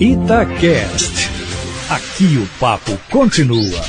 Itacast. 0.00 1.30
Aqui 1.88 2.36
o 2.36 2.48
papo 2.58 2.98
continua. 3.12 3.80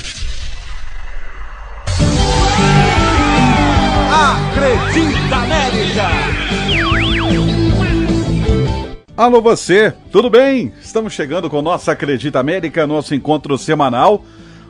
Acredita 4.11 5.35
América! 5.35 6.09
Alô 9.17 9.41
você, 9.41 9.93
tudo 10.11 10.29
bem? 10.29 10.71
Estamos 10.79 11.11
chegando 11.11 11.49
com 11.49 11.61
nossa 11.63 11.93
Acredita 11.93 12.39
América, 12.39 12.85
nosso 12.85 13.15
encontro 13.15 13.57
semanal, 13.57 14.23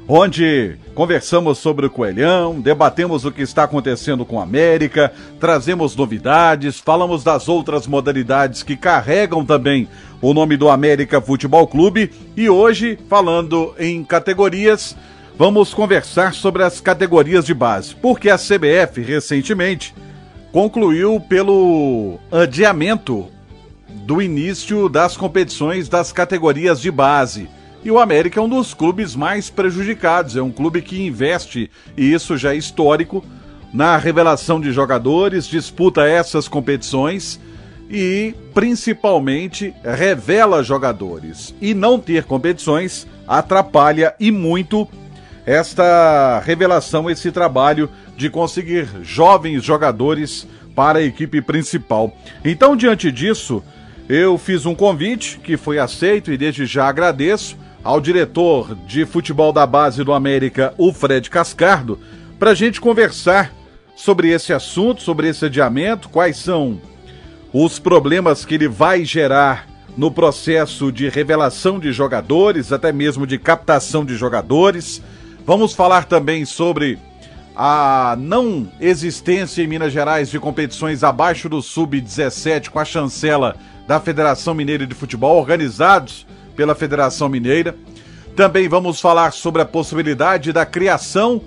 onde 0.08 0.78
conversamos 0.94 1.58
sobre 1.58 1.88
o 1.88 1.90
Coelhão, 1.90 2.62
debatemos 2.62 3.26
o 3.26 3.32
que 3.32 3.42
está 3.42 3.64
acontecendo 3.64 4.26
com 4.26 4.40
a 4.40 4.44
América, 4.44 5.12
trazemos 5.40 5.96
novidades, 5.96 6.80
falamos 6.80 7.24
das 7.24 7.50
outras 7.50 7.88
modalidades 7.88 8.62
que 8.62 8.78
carregam 8.78 9.44
também 9.44 9.88
o 10.22 10.34
nome 10.34 10.58
do 10.58 10.70
América 10.70 11.20
Futebol 11.20 11.68
Clube 11.68 12.12
e 12.38 12.50
hoje, 12.50 13.00
falando 13.10 13.74
em 13.80 14.04
categorias, 14.04 14.96
vamos 15.38 15.74
conversar 15.74 16.34
sobre 16.34 16.64
as 16.64 16.80
categorias 16.80 17.46
de 17.46 17.54
base, 17.54 17.96
porque 17.96 18.30
a 18.30 18.38
CBF 18.38 19.02
recentemente 19.02 19.94
concluiu 20.52 21.20
pelo 21.20 22.18
adiamento 22.32 23.28
do 23.90 24.22
início 24.22 24.88
das 24.88 25.18
competições 25.18 25.90
das 25.90 26.12
categorias 26.12 26.80
de 26.80 26.92
base. 26.92 27.50
E 27.86 27.92
o 27.92 28.00
América 28.00 28.40
é 28.40 28.44
um 28.44 28.50
dos 28.50 28.74
clubes 28.74 29.16
mais 29.16 29.52
prejudicados, 29.52 30.36
é 30.36 30.42
um 30.42 30.52
clube 30.52 30.82
que 30.82 31.06
investe, 31.06 31.70
e 31.96 32.12
isso 32.12 32.36
já 32.36 32.52
é 32.52 32.58
histórico, 32.58 33.24
na 33.72 33.96
revelação 33.96 34.60
de 34.60 34.72
jogadores, 34.72 35.46
disputa 35.46 36.04
essas 36.04 36.48
competições 36.48 37.40
e 37.88 38.34
principalmente 38.56 39.72
revela 39.84 40.64
jogadores. 40.64 41.54
E 41.62 41.76
não 41.76 42.00
ter 42.00 42.24
competições 42.24 43.06
atrapalha 43.28 44.16
e 44.20 44.32
muito 44.32 44.88
esta 45.46 46.42
revelação, 46.44 47.08
esse 47.08 47.32
trabalho 47.32 47.88
de 48.18 48.32
conseguir 48.32 48.90
jovens 49.04 49.64
jogadores 49.64 50.48
para 50.76 50.98
a 50.98 51.04
equipe 51.04 51.40
principal. 51.40 52.18
Então, 52.44 52.76
diante 52.76 53.12
disso, 53.12 53.64
eu 54.10 54.40
fiz 54.40 54.66
um 54.66 54.74
convite 54.74 55.40
que 55.44 55.56
foi 55.56 55.78
aceito 55.78 56.34
e 56.34 56.38
desde 56.38 56.66
já 56.66 56.88
agradeço 56.88 57.64
ao 57.86 58.02
diretor 58.02 58.76
de 58.88 59.06
futebol 59.06 59.54
da 59.54 59.64
base 59.68 60.04
do 60.04 60.12
América, 60.12 60.74
o 60.76 60.92
Fred 60.92 61.30
Cascardo, 61.30 62.00
para 62.40 62.50
a 62.50 62.56
gente 62.56 62.82
conversar 62.82 63.54
sobre 63.96 64.30
esse 64.32 64.52
assunto, 64.52 65.04
sobre 65.04 65.30
esse 65.30 65.46
adiamento, 65.46 66.10
quais 66.10 66.38
são 66.38 66.82
os 67.54 67.78
problemas 67.78 68.44
que 68.44 68.56
ele 68.56 68.68
vai 68.68 69.06
gerar 69.06 69.68
no 69.96 70.10
processo 70.10 70.92
de 70.92 71.08
revelação 71.10 71.78
de 71.78 71.92
jogadores, 71.92 72.74
até 72.74 72.92
mesmo 72.92 73.28
de 73.28 73.38
captação 73.38 74.04
de 74.04 74.16
jogadores. 74.16 75.00
Vamos 75.46 75.74
falar 75.74 76.06
também 76.06 76.44
sobre 76.44 76.98
a 77.56 78.18
não 78.18 78.68
existência 78.82 79.62
em 79.62 79.68
Minas 79.68 79.94
Gerais 79.94 80.32
de 80.32 80.40
competições 80.40 81.04
abaixo 81.04 81.48
do 81.48 81.62
sub-17 81.62 82.70
com 82.70 82.80
a 82.80 82.84
chancela 82.84 83.56
da 83.88 84.00
Federação 84.00 84.56
Mineira 84.56 84.88
de 84.88 84.96
Futebol, 84.96 85.38
organizados 85.38 86.26
pela 86.56 86.76
Federação 86.76 87.30
Mineira. 87.30 87.76
Também 88.36 88.68
vamos 88.68 89.00
falar 89.00 89.32
sobre 89.32 89.62
a 89.62 89.66
possibilidade 89.66 90.52
da 90.52 90.66
criação 90.66 91.42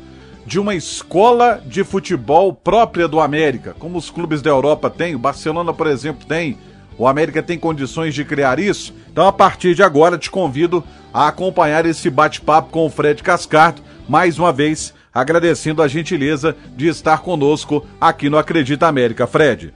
de 0.47 0.59
uma 0.59 0.75
escola 0.75 1.63
de 1.67 1.85
futebol 1.85 2.55
própria 2.55 3.07
do 3.07 3.21
América, 3.21 3.77
como 3.79 3.99
os 3.99 4.09
clubes 4.09 4.41
da 4.41 4.49
Europa 4.49 4.89
têm, 4.89 5.15
o 5.15 5.19
Barcelona, 5.19 5.75
por 5.75 5.87
exemplo, 5.87 6.27
tem. 6.27 6.57
O 6.97 7.07
América 7.07 7.43
tem 7.43 7.59
condições 7.59 8.15
de 8.15 8.25
criar 8.25 8.59
isso. 8.59 8.95
Então, 9.13 9.27
a 9.27 9.33
partir 9.33 9.75
de 9.75 9.83
agora, 9.83 10.17
te 10.17 10.31
convido 10.31 10.83
a 11.13 11.29
acompanhar 11.29 11.85
esse 11.85 12.09
bate-papo 12.09 12.71
com 12.71 12.87
o 12.87 12.91
Fred 12.91 13.23
Cascardo, 13.23 13.83
mais 14.09 14.39
uma 14.39 14.53
vez 14.53 14.95
agradecendo 15.15 15.83
a 15.83 15.89
gentileza 15.89 16.57
de 16.77 16.89
estar 16.89 17.19
conosco 17.19 17.85
aqui 18.01 18.31
no 18.31 18.39
Acredita 18.39 18.87
América. 18.87 19.27
Fred. 19.27 19.75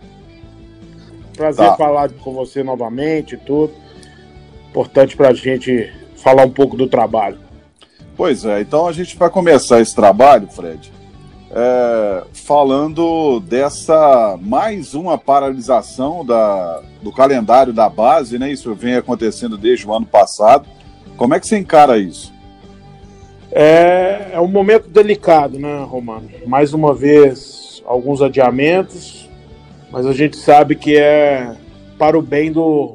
Prazer 1.37 1.67
tá. 1.67 1.77
falar 1.77 2.11
com 2.11 2.33
você 2.33 2.63
novamente, 2.63 3.37
tudo. 3.37 3.73
Importante 4.73 5.15
para 5.15 5.29
a 5.29 5.35
gente 5.35 5.93
falar 6.17 6.47
um 6.47 6.51
pouco 6.51 6.79
do 6.79 6.87
trabalho. 6.87 7.37
Pois 8.17 8.47
é, 8.47 8.63
então 8.63 8.89
a 8.89 8.93
gente 8.93 9.19
vai 9.19 9.29
começar 9.29 9.83
esse 9.83 9.95
trabalho, 9.95 10.49
Fred, 10.49 10.91
é, 11.51 12.25
falando 12.33 13.39
dessa 13.41 14.39
mais 14.41 14.95
uma 14.95 15.19
paralisação 15.19 16.25
da, 16.25 16.81
do 17.03 17.13
calendário 17.13 17.71
da 17.71 17.87
base, 17.87 18.39
né? 18.39 18.51
Isso 18.51 18.75
vem 18.75 18.95
acontecendo 18.95 19.59
desde 19.59 19.87
o 19.87 19.93
ano 19.93 20.07
passado. 20.07 20.67
Como 21.19 21.35
é 21.35 21.41
que 21.41 21.47
você 21.47 21.59
encara 21.59 21.99
isso? 21.99 22.33
É, 23.51 24.31
é 24.33 24.41
um 24.41 24.49
momento 24.49 24.89
delicado, 24.89 25.59
né, 25.59 25.85
Romano? 25.85 26.31
Mais 26.47 26.73
uma 26.73 26.95
vez, 26.95 27.83
alguns 27.85 28.23
adiamentos, 28.23 29.29
mas 29.91 30.07
a 30.07 30.15
gente 30.15 30.39
sabe 30.39 30.77
que 30.77 30.97
é 30.97 31.55
para 31.99 32.19
o 32.19 32.23
bem 32.23 32.51
do, 32.51 32.95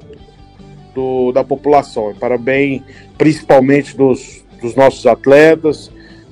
do 0.98 1.32
da 1.32 1.44
população, 1.44 2.12
para 2.20 2.36
o 2.36 2.40
bem 2.40 2.84
principalmente 3.20 3.96
dos, 3.96 4.44
dos 4.60 4.76
nossos 4.76 5.06
atletas, 5.06 5.92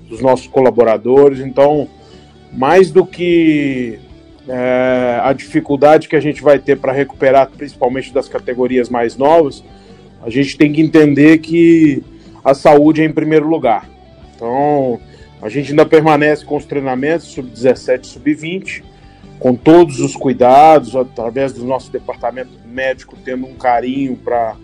dos 0.10 0.22
nossos 0.22 0.48
colaboradores. 0.48 1.40
Então, 1.40 1.88
mais 2.52 2.90
do 2.90 3.06
que 3.06 4.00
é, 4.48 5.20
a 5.22 5.32
dificuldade 5.34 6.10
que 6.10 6.16
a 6.16 6.20
gente 6.20 6.42
vai 6.42 6.58
ter 6.58 6.78
para 6.78 6.92
recuperar, 6.92 7.48
principalmente 7.56 8.12
das 8.12 8.28
categorias 8.28 8.90
mais 8.90 9.16
novas, 9.16 9.64
a 10.24 10.32
gente 10.32 10.58
tem 10.58 10.74
que 10.74 10.82
entender 10.82 11.38
que 11.38 12.04
a 12.44 12.56
saúde 12.56 13.04
é 13.04 13.06
em 13.06 13.14
primeiro 13.14 13.48
lugar. 13.48 13.88
Então, 14.36 15.00
a 15.42 15.48
gente 15.48 15.70
ainda 15.70 15.86
permanece 15.86 16.44
com 16.44 16.58
os 16.58 16.66
treinamentos 16.66 17.28
sub-17 17.28 18.04
e 18.04 18.08
sub-20, 18.08 18.84
com 19.40 19.56
todos 19.56 20.00
os 20.00 20.16
cuidados, 20.16 20.96
através 20.96 21.54
do 21.54 21.66
nosso 21.66 21.92
departamento 21.92 22.52
médico, 22.66 23.18
tendo 23.24 23.46
um 23.46 23.56
carinho 23.56 24.16
para 24.16 24.56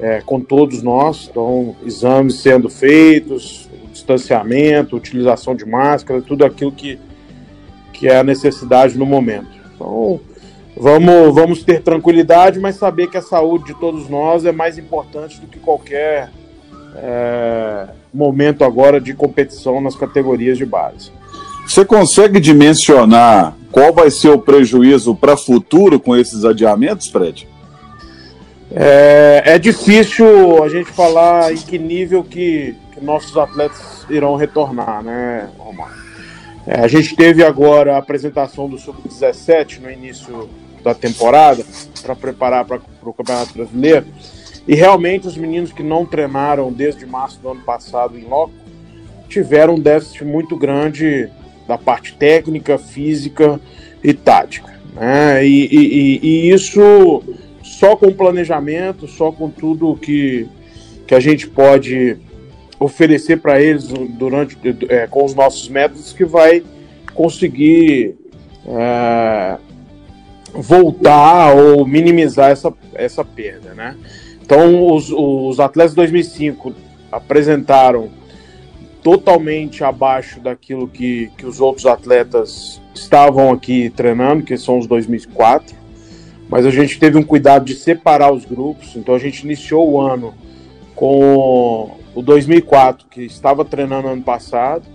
é, 0.00 0.20
com 0.20 0.40
todos 0.40 0.82
nós. 0.82 1.28
Então, 1.30 1.76
exames 1.84 2.40
sendo 2.40 2.68
feitos, 2.68 3.68
distanciamento, 3.92 4.96
utilização 4.96 5.54
de 5.54 5.64
máscara, 5.64 6.20
tudo 6.20 6.44
aquilo 6.44 6.72
que, 6.72 6.98
que 7.92 8.08
é 8.08 8.18
a 8.18 8.24
necessidade 8.24 8.98
no 8.98 9.06
momento. 9.06 9.48
Então, 9.74 10.20
vamos, 10.76 11.34
vamos 11.34 11.62
ter 11.62 11.82
tranquilidade, 11.82 12.58
mas 12.58 12.76
saber 12.76 13.08
que 13.08 13.16
a 13.16 13.22
saúde 13.22 13.66
de 13.66 13.74
todos 13.74 14.08
nós 14.08 14.44
é 14.44 14.52
mais 14.52 14.78
importante 14.78 15.40
do 15.40 15.46
que 15.46 15.58
qualquer 15.58 16.30
é, 16.96 17.88
momento 18.12 18.64
agora 18.64 19.00
de 19.00 19.14
competição 19.14 19.80
nas 19.80 19.96
categorias 19.96 20.58
de 20.58 20.66
base. 20.66 21.10
Você 21.66 21.84
consegue 21.84 22.38
dimensionar 22.40 23.56
qual 23.72 23.92
vai 23.92 24.10
ser 24.10 24.28
o 24.28 24.38
prejuízo 24.38 25.14
para 25.14 25.36
futuro 25.36 25.98
com 25.98 26.16
esses 26.16 26.44
adiamentos, 26.44 27.08
Fred? 27.08 27.48
É, 28.70 29.42
é, 29.44 29.58
difícil 29.58 30.62
a 30.62 30.68
gente 30.68 30.90
falar 30.90 31.52
em 31.52 31.56
que 31.56 31.78
nível 31.78 32.22
que, 32.24 32.74
que 32.92 33.04
nossos 33.04 33.36
atletas 33.36 34.06
irão 34.08 34.36
retornar, 34.36 35.02
né, 35.02 35.48
Romar? 35.58 35.92
É, 36.66 36.80
a 36.80 36.88
gente 36.88 37.14
teve 37.14 37.44
agora 37.44 37.94
a 37.94 37.98
apresentação 37.98 38.68
do 38.68 38.78
Sub-17 38.78 39.80
no 39.80 39.90
início 39.90 40.48
da 40.82 40.94
temporada 40.94 41.64
para 42.02 42.14
preparar 42.14 42.64
para 42.64 42.80
o 43.02 43.12
Campeonato 43.12 43.54
Brasileiro. 43.54 44.06
E 44.66 44.74
realmente 44.74 45.26
os 45.26 45.36
meninos 45.36 45.72
que 45.72 45.82
não 45.82 46.06
treinaram 46.06 46.72
desde 46.72 47.04
março 47.04 47.38
do 47.40 47.50
ano 47.50 47.60
passado 47.62 48.18
em 48.18 48.24
loco 48.24 48.52
tiveram 49.28 49.74
um 49.74 49.80
déficit 49.80 50.24
muito 50.24 50.56
grande 50.56 51.28
da 51.66 51.78
parte 51.78 52.14
técnica, 52.14 52.78
física 52.78 53.60
e 54.02 54.12
tática. 54.12 54.72
Né? 54.94 55.46
E, 55.46 55.66
e, 55.66 56.20
e, 56.22 56.50
isso 56.50 57.22
só 57.62 57.96
com 57.96 58.12
planejamento, 58.12 59.08
só 59.08 59.32
com 59.32 59.50
tudo 59.50 59.96
que, 59.96 60.46
que 61.06 61.14
a 61.14 61.20
gente 61.20 61.48
pode 61.48 62.16
oferecer 62.78 63.38
para 63.38 63.60
eles 63.60 63.88
durante 63.88 64.56
é, 64.88 65.06
com 65.06 65.24
os 65.24 65.34
nossos 65.34 65.68
métodos 65.68 66.12
que 66.12 66.24
vai 66.24 66.62
conseguir 67.14 68.14
é, 68.66 69.56
voltar 70.52 71.54
ou 71.54 71.86
minimizar 71.86 72.50
essa, 72.50 72.72
essa 72.94 73.24
perda, 73.24 73.74
né? 73.74 73.96
Então, 74.42 74.92
os, 74.92 75.10
os 75.10 75.58
atletas 75.58 75.92
de 75.92 75.96
2005 75.96 76.74
apresentaram 77.10 78.10
totalmente 79.04 79.84
abaixo 79.84 80.40
daquilo 80.40 80.88
que, 80.88 81.30
que 81.36 81.44
os 81.44 81.60
outros 81.60 81.84
atletas 81.84 82.80
estavam 82.94 83.52
aqui 83.52 83.90
treinando, 83.90 84.42
que 84.42 84.56
são 84.56 84.78
os 84.78 84.86
2004. 84.86 85.76
Mas 86.48 86.64
a 86.64 86.70
gente 86.70 86.98
teve 86.98 87.18
um 87.18 87.22
cuidado 87.22 87.66
de 87.66 87.74
separar 87.74 88.32
os 88.32 88.46
grupos, 88.46 88.96
então 88.96 89.14
a 89.14 89.18
gente 89.18 89.42
iniciou 89.42 89.90
o 89.90 90.00
ano 90.00 90.32
com 90.94 91.98
o 92.14 92.22
2004, 92.22 93.06
que 93.10 93.22
estava 93.22 93.62
treinando 93.62 94.08
ano 94.08 94.22
passado, 94.22 94.86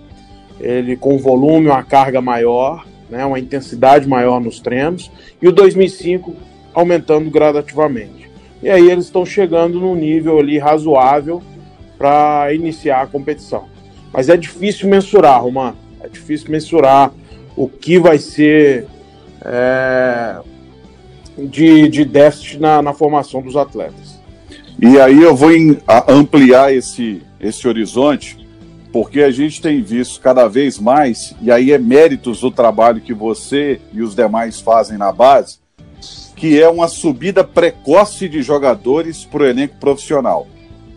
ele 0.58 0.96
com 0.96 1.16
volume, 1.16 1.68
uma 1.68 1.82
carga 1.84 2.20
maior, 2.20 2.84
né, 3.08 3.24
uma 3.24 3.38
intensidade 3.38 4.08
maior 4.08 4.40
nos 4.40 4.58
treinos, 4.58 5.10
e 5.40 5.46
o 5.46 5.52
2005 5.52 6.34
aumentando 6.74 7.30
gradativamente. 7.30 8.28
e 8.62 8.68
aí 8.68 8.90
eles 8.90 9.04
estão 9.04 9.24
chegando 9.24 9.78
num 9.78 9.94
nível 9.94 10.38
ali 10.38 10.58
razoável 10.58 11.42
para 11.96 12.52
iniciar 12.52 13.02
a 13.02 13.06
competição. 13.06 13.69
Mas 14.12 14.28
é 14.28 14.36
difícil 14.36 14.88
mensurar, 14.88 15.42
Romano. 15.42 15.76
É 16.02 16.08
difícil 16.08 16.50
mensurar 16.50 17.12
o 17.56 17.68
que 17.68 17.98
vai 17.98 18.18
ser 18.18 18.86
é, 19.42 20.36
de, 21.38 21.88
de 21.88 22.04
déficit 22.04 22.58
na, 22.58 22.82
na 22.82 22.92
formação 22.92 23.42
dos 23.42 23.56
atletas. 23.56 24.18
E 24.80 24.98
aí 24.98 25.22
eu 25.22 25.34
vou 25.36 25.52
em, 25.52 25.78
ampliar 26.08 26.72
esse, 26.72 27.22
esse 27.38 27.68
horizonte, 27.68 28.38
porque 28.92 29.20
a 29.20 29.30
gente 29.30 29.60
tem 29.60 29.82
visto 29.82 30.20
cada 30.20 30.48
vez 30.48 30.78
mais, 30.78 31.34
e 31.40 31.50
aí 31.50 31.70
é 31.70 31.78
méritos 31.78 32.40
do 32.40 32.50
trabalho 32.50 33.00
que 33.00 33.12
você 33.12 33.80
e 33.92 34.02
os 34.02 34.14
demais 34.14 34.60
fazem 34.60 34.96
na 34.96 35.12
base, 35.12 35.58
que 36.34 36.60
é 36.60 36.68
uma 36.68 36.88
subida 36.88 37.44
precoce 37.44 38.28
de 38.28 38.42
jogadores 38.42 39.24
para 39.24 39.42
o 39.42 39.46
elenco 39.46 39.76
profissional. 39.78 40.46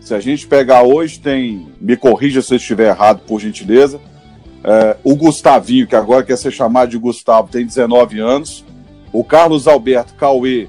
Se 0.04 0.14
a 0.14 0.20
gente 0.20 0.46
pegar 0.46 0.82
hoje, 0.82 1.18
tem, 1.18 1.66
me 1.80 1.96
corrija 1.96 2.42
se 2.42 2.52
eu 2.52 2.58
estiver 2.58 2.90
errado, 2.90 3.22
por 3.26 3.40
gentileza, 3.40 3.98
é, 4.62 4.98
o 5.02 5.16
Gustavinho, 5.16 5.86
que 5.86 5.96
agora 5.96 6.22
quer 6.22 6.36
ser 6.36 6.50
chamado 6.50 6.90
de 6.90 6.98
Gustavo, 6.98 7.48
tem 7.50 7.64
19 7.64 8.20
anos, 8.20 8.62
o 9.10 9.24
Carlos 9.24 9.66
Alberto 9.66 10.12
Cauê 10.12 10.68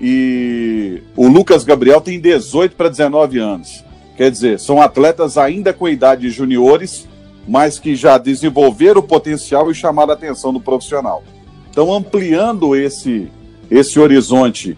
e 0.00 1.00
o 1.16 1.28
Lucas 1.28 1.62
Gabriel 1.62 2.00
tem 2.00 2.18
18 2.18 2.74
para 2.74 2.88
19 2.88 3.38
anos. 3.38 3.84
Quer 4.16 4.28
dizer, 4.28 4.58
são 4.58 4.82
atletas 4.82 5.38
ainda 5.38 5.72
com 5.72 5.88
idade 5.88 6.22
de 6.22 6.30
juniores, 6.30 7.06
mas 7.46 7.78
que 7.78 7.94
já 7.94 8.18
desenvolveram 8.18 9.00
o 9.00 9.04
potencial 9.04 9.70
e 9.70 9.74
chamaram 9.74 10.10
a 10.10 10.14
atenção 10.14 10.52
do 10.52 10.60
profissional. 10.60 11.22
Então, 11.70 11.94
ampliando 11.94 12.74
esse, 12.74 13.30
esse 13.70 14.00
horizonte, 14.00 14.76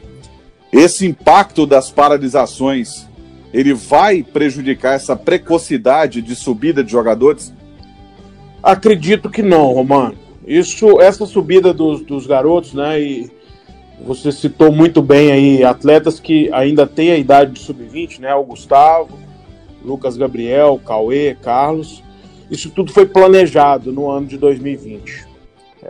esse 0.71 1.07
impacto 1.07 1.65
das 1.65 1.91
paralisações, 1.91 3.09
ele 3.53 3.75
vai 3.75 4.23
prejudicar 4.23 4.95
essa 4.95 5.17
precocidade 5.17 6.23
de 6.23 6.35
subida 6.35 6.85
de 6.85 6.91
jogadores? 6.91 7.53
Acredito 8.63 9.29
que 9.29 9.43
não, 9.43 9.73
Romano. 9.73 10.17
Isso, 10.47 11.01
essa 11.01 11.27
subida 11.27 11.73
dos, 11.73 12.03
dos 12.03 12.27
garotos, 12.27 12.75
né? 12.75 13.01
E 13.01 13.31
você 14.05 14.33
citou 14.33 14.73
muito 14.73 15.03
bem 15.03 15.33
aí 15.33 15.65
atletas 15.65 16.19
que 16.19 16.51
ainda 16.53 16.87
têm 16.87 17.11
a 17.11 17.17
idade 17.17 17.53
de 17.53 17.61
sub-20, 17.61 18.21
né? 18.21 18.35
O 18.35 18.45
Gustavo, 18.45 19.19
Lucas 19.85 20.17
Gabriel, 20.17 20.81
Cauê, 20.85 21.37
Carlos. 21.41 22.03
Isso 22.51 22.71
tudo 22.71 22.93
foi 22.93 23.07
planejado 23.07 23.93
no 23.93 24.11
ano 24.11 24.27
de 24.27 24.37
2020. 24.37 25.27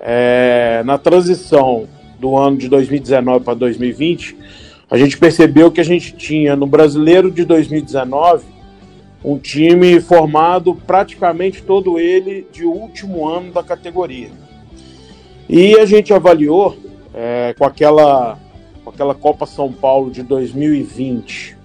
É, 0.02 0.82
na 0.84 0.98
transição 0.98 1.88
do 2.18 2.36
ano 2.36 2.56
de 2.56 2.68
2019 2.68 3.44
para 3.44 3.54
2020, 3.54 4.36
a 4.90 4.98
gente 4.98 5.16
percebeu 5.16 5.70
que 5.70 5.80
a 5.80 5.84
gente 5.84 6.12
tinha 6.16 6.56
no 6.56 6.66
brasileiro 6.66 7.30
de 7.30 7.44
2019 7.44 8.44
um 9.24 9.38
time 9.38 10.00
formado 10.00 10.74
praticamente 10.74 11.62
todo 11.62 11.98
ele 11.98 12.46
de 12.50 12.64
último 12.64 13.28
ano 13.28 13.52
da 13.52 13.62
categoria. 13.62 14.30
E 15.48 15.78
a 15.78 15.84
gente 15.84 16.12
avaliou 16.12 16.76
é, 17.14 17.54
com, 17.56 17.64
aquela, 17.64 18.38
com 18.82 18.90
aquela 18.90 19.14
Copa 19.14 19.46
São 19.46 19.70
Paulo 19.70 20.10
de 20.10 20.22
2020 20.22 21.56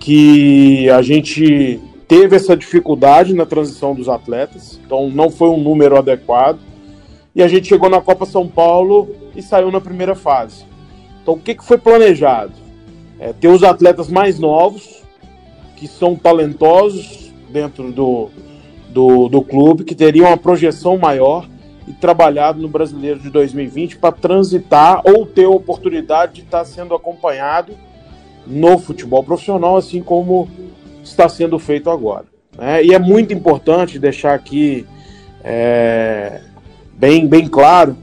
que 0.00 0.90
a 0.90 1.00
gente 1.00 1.80
teve 2.08 2.34
essa 2.34 2.56
dificuldade 2.56 3.32
na 3.32 3.46
transição 3.46 3.94
dos 3.94 4.08
atletas, 4.08 4.80
então 4.84 5.08
não 5.08 5.30
foi 5.30 5.48
um 5.48 5.56
número 5.56 5.96
adequado. 5.96 6.58
E 7.34 7.42
a 7.42 7.46
gente 7.46 7.68
chegou 7.68 7.88
na 7.88 8.00
Copa 8.00 8.26
São 8.26 8.48
Paulo 8.48 9.08
e 9.36 9.40
saiu 9.40 9.70
na 9.70 9.80
primeira 9.80 10.16
fase. 10.16 10.71
Então 11.22 11.34
o 11.34 11.38
que, 11.38 11.54
que 11.54 11.64
foi 11.64 11.78
planejado? 11.78 12.52
É, 13.18 13.32
ter 13.32 13.48
os 13.48 13.62
atletas 13.62 14.08
mais 14.08 14.38
novos, 14.38 15.02
que 15.76 15.86
são 15.86 16.16
talentosos 16.16 17.32
dentro 17.50 17.92
do, 17.92 18.30
do, 18.88 19.28
do 19.28 19.42
clube, 19.42 19.84
que 19.84 19.94
teriam 19.94 20.26
uma 20.26 20.36
projeção 20.36 20.98
maior 20.98 21.46
e 21.86 21.92
trabalhado 21.92 22.60
no 22.60 22.68
Brasileiro 22.68 23.20
de 23.20 23.30
2020 23.30 23.98
para 23.98 24.12
transitar 24.12 25.02
ou 25.04 25.26
ter 25.26 25.44
a 25.44 25.50
oportunidade 25.50 26.34
de 26.34 26.40
estar 26.42 26.64
sendo 26.64 26.94
acompanhado 26.94 27.74
no 28.46 28.78
futebol 28.78 29.22
profissional, 29.22 29.76
assim 29.76 30.02
como 30.02 30.48
está 31.02 31.28
sendo 31.28 31.58
feito 31.58 31.90
agora. 31.90 32.24
Né? 32.56 32.84
E 32.84 32.94
é 32.94 32.98
muito 32.98 33.32
importante 33.32 33.98
deixar 33.98 34.34
aqui 34.34 34.86
é, 35.44 36.40
bem, 36.94 37.26
bem 37.26 37.46
claro 37.46 37.96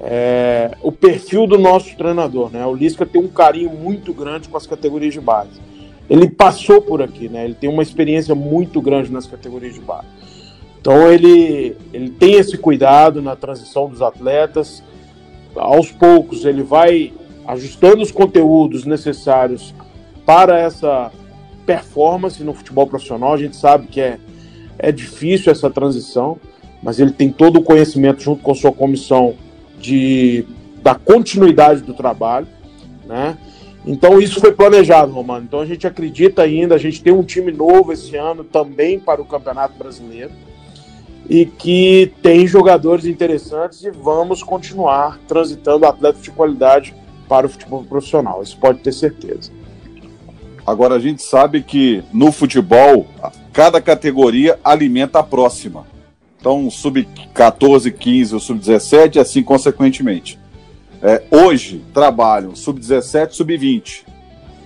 é, 0.00 0.76
o 0.82 0.90
perfil 0.90 1.46
do 1.46 1.58
nosso 1.58 1.96
treinador. 1.96 2.50
Né? 2.50 2.64
O 2.64 2.74
Lisca 2.74 3.04
tem 3.06 3.20
um 3.20 3.28
carinho 3.28 3.70
muito 3.70 4.12
grande 4.12 4.48
com 4.48 4.56
as 4.56 4.66
categorias 4.66 5.12
de 5.12 5.20
base 5.20 5.70
ele 6.10 6.28
passou 6.28 6.82
por 6.82 7.00
aqui, 7.00 7.28
né? 7.28 7.44
Ele 7.44 7.54
tem 7.54 7.70
uma 7.70 7.84
experiência 7.84 8.34
muito 8.34 8.82
grande 8.82 9.12
nas 9.12 9.28
categorias 9.28 9.74
de 9.74 9.80
base. 9.80 10.08
Então 10.80 11.08
ele, 11.08 11.76
ele 11.92 12.10
tem 12.10 12.34
esse 12.34 12.58
cuidado 12.58 13.22
na 13.22 13.36
transição 13.36 13.88
dos 13.88 14.02
atletas. 14.02 14.82
Aos 15.54 15.92
poucos 15.92 16.44
ele 16.44 16.64
vai 16.64 17.12
ajustando 17.46 18.02
os 18.02 18.10
conteúdos 18.10 18.84
necessários 18.84 19.72
para 20.26 20.58
essa 20.58 21.12
performance 21.64 22.42
no 22.42 22.54
futebol 22.54 22.88
profissional. 22.88 23.32
A 23.32 23.38
gente 23.38 23.54
sabe 23.54 23.86
que 23.86 24.00
é, 24.00 24.18
é 24.80 24.90
difícil 24.90 25.52
essa 25.52 25.70
transição, 25.70 26.38
mas 26.82 26.98
ele 26.98 27.12
tem 27.12 27.30
todo 27.30 27.60
o 27.60 27.62
conhecimento 27.62 28.20
junto 28.20 28.42
com 28.42 28.52
sua 28.52 28.72
comissão 28.72 29.36
de, 29.80 30.44
da 30.82 30.94
continuidade 30.94 31.80
do 31.82 31.94
trabalho, 31.94 32.46
né? 33.06 33.36
Então 33.84 34.20
isso 34.20 34.40
foi 34.40 34.52
planejado, 34.52 35.12
Romano. 35.12 35.44
Então 35.44 35.60
a 35.60 35.66
gente 35.66 35.86
acredita 35.86 36.42
ainda, 36.42 36.74
a 36.74 36.78
gente 36.78 37.02
tem 37.02 37.12
um 37.12 37.22
time 37.22 37.50
novo 37.50 37.92
esse 37.92 38.14
ano 38.16 38.44
também 38.44 39.00
para 39.00 39.22
o 39.22 39.24
Campeonato 39.24 39.74
Brasileiro 39.78 40.32
e 41.28 41.46
que 41.46 42.12
tem 42.22 42.46
jogadores 42.46 43.06
interessantes 43.06 43.82
e 43.84 43.90
vamos 43.90 44.42
continuar 44.42 45.18
transitando 45.26 45.86
atletas 45.86 46.22
de 46.22 46.30
qualidade 46.30 46.94
para 47.28 47.46
o 47.46 47.48
futebol 47.48 47.84
profissional. 47.84 48.42
Isso 48.42 48.58
pode 48.58 48.80
ter 48.80 48.92
certeza. 48.92 49.50
Agora 50.66 50.96
a 50.96 50.98
gente 50.98 51.22
sabe 51.22 51.62
que 51.62 52.02
no 52.12 52.30
futebol 52.30 53.06
cada 53.52 53.80
categoria 53.80 54.58
alimenta 54.62 55.20
a 55.20 55.22
próxima. 55.22 55.86
Então, 56.40 56.70
sub-14, 56.70 57.92
15 57.92 58.34
ou 58.34 58.40
sub-17, 58.40 59.20
assim 59.20 59.42
consequentemente. 59.42 60.38
É, 61.02 61.22
hoje 61.30 61.84
trabalham 61.92 62.56
sub-17, 62.56 63.32
sub-20. 63.32 64.04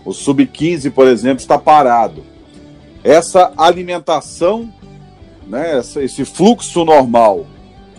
O 0.05 0.13
sub-15, 0.13 0.91
por 0.93 1.09
exemplo, 1.09 1.39
está 1.39 1.59
parado. 1.59 2.23
Essa 3.03 3.53
alimentação, 3.57 4.73
né, 5.47 5.81
esse 5.81 6.25
fluxo 6.25 6.85
normal, 6.85 7.47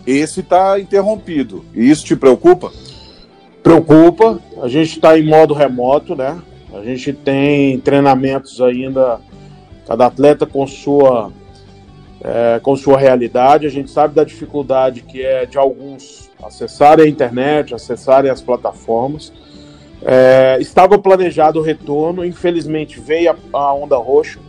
esse 0.06 0.40
está 0.40 0.80
interrompido. 0.80 1.64
E 1.74 1.90
isso 1.90 2.04
te 2.04 2.16
preocupa? 2.16 2.72
Preocupa. 3.62 4.40
A 4.62 4.68
gente 4.68 4.96
está 4.96 5.18
em 5.18 5.26
modo 5.26 5.52
remoto, 5.52 6.14
né? 6.14 6.40
A 6.72 6.82
gente 6.82 7.12
tem 7.12 7.78
treinamentos 7.80 8.60
ainda, 8.60 9.20
cada 9.86 10.06
atleta 10.06 10.46
com 10.46 10.66
sua, 10.66 11.32
é, 12.26 12.58
com 12.58 12.74
sua 12.74 12.98
realidade. 12.98 13.66
A 13.66 13.70
gente 13.70 13.88
sabe 13.88 14.14
da 14.14 14.24
dificuldade 14.24 15.02
que 15.02 15.22
é 15.22 15.46
de 15.46 15.56
alguns 15.56 16.28
acessarem 16.42 17.06
a 17.06 17.08
internet, 17.08 17.72
acessarem 17.72 18.30
as 18.30 18.42
plataformas. 18.42 19.32
É, 20.02 20.58
estava 20.60 20.98
planejado 20.98 21.60
o 21.60 21.62
retorno, 21.62 22.24
infelizmente 22.24 22.98
veio 22.98 23.30
a, 23.30 23.36
a 23.58 23.74
onda 23.74 23.96
roxa. 23.96 24.40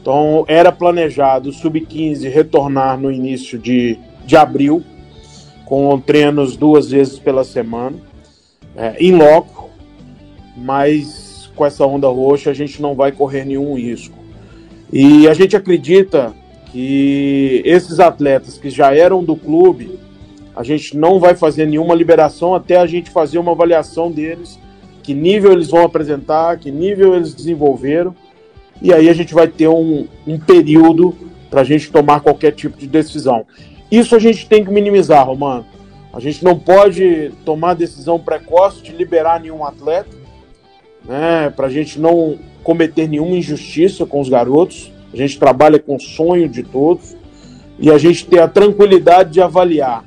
Então 0.00 0.44
era 0.46 0.70
planejado 0.70 1.50
o 1.50 1.52
Sub-15 1.52 2.30
retornar 2.30 2.98
no 2.98 3.10
início 3.10 3.58
de, 3.58 3.98
de 4.24 4.36
abril, 4.36 4.82
com 5.64 5.98
treinos 6.00 6.56
duas 6.56 6.90
vezes 6.90 7.18
pela 7.18 7.44
semana, 7.44 7.96
é, 8.76 8.96
em 8.98 9.12
loco, 9.12 9.68
mas 10.56 11.50
com 11.54 11.66
essa 11.66 11.84
onda 11.84 12.06
roxa 12.08 12.50
a 12.50 12.54
gente 12.54 12.80
não 12.80 12.94
vai 12.94 13.10
correr 13.10 13.44
nenhum 13.44 13.74
risco. 13.74 14.16
E 14.90 15.28
a 15.28 15.34
gente 15.34 15.54
acredita 15.54 16.34
que 16.72 17.62
esses 17.64 17.98
atletas 18.00 18.58
que 18.58 18.70
já 18.70 18.94
eram 18.94 19.24
do 19.24 19.36
clube 19.36 19.98
a 20.58 20.64
gente 20.64 20.96
não 20.96 21.20
vai 21.20 21.36
fazer 21.36 21.66
nenhuma 21.66 21.94
liberação 21.94 22.52
até 22.52 22.76
a 22.76 22.86
gente 22.86 23.10
fazer 23.10 23.38
uma 23.38 23.52
avaliação 23.52 24.10
deles, 24.10 24.58
que 25.04 25.14
nível 25.14 25.52
eles 25.52 25.70
vão 25.70 25.84
apresentar, 25.84 26.58
que 26.58 26.68
nível 26.68 27.14
eles 27.14 27.32
desenvolveram, 27.32 28.12
e 28.82 28.92
aí 28.92 29.08
a 29.08 29.12
gente 29.12 29.32
vai 29.32 29.46
ter 29.46 29.68
um, 29.68 30.08
um 30.26 30.36
período 30.36 31.14
para 31.48 31.60
a 31.60 31.64
gente 31.64 31.92
tomar 31.92 32.20
qualquer 32.20 32.50
tipo 32.50 32.76
de 32.76 32.88
decisão. 32.88 33.46
Isso 33.88 34.16
a 34.16 34.18
gente 34.18 34.48
tem 34.48 34.64
que 34.64 34.70
minimizar, 34.72 35.24
Romano. 35.24 35.64
A 36.12 36.18
gente 36.18 36.44
não 36.44 36.58
pode 36.58 37.30
tomar 37.44 37.74
decisão 37.74 38.18
precoce 38.18 38.82
de 38.82 38.90
liberar 38.90 39.40
nenhum 39.40 39.64
atleta, 39.64 40.10
né, 41.04 41.52
para 41.54 41.68
a 41.68 41.70
gente 41.70 42.00
não 42.00 42.36
cometer 42.64 43.08
nenhuma 43.08 43.36
injustiça 43.36 44.04
com 44.04 44.20
os 44.20 44.28
garotos. 44.28 44.92
A 45.12 45.16
gente 45.16 45.38
trabalha 45.38 45.78
com 45.78 45.96
o 45.96 46.00
sonho 46.00 46.48
de 46.48 46.62
todos 46.62 47.16
e 47.78 47.90
a 47.90 47.98
gente 47.98 48.26
ter 48.26 48.40
a 48.40 48.48
tranquilidade 48.48 49.32
de 49.32 49.40
avaliar 49.40 50.04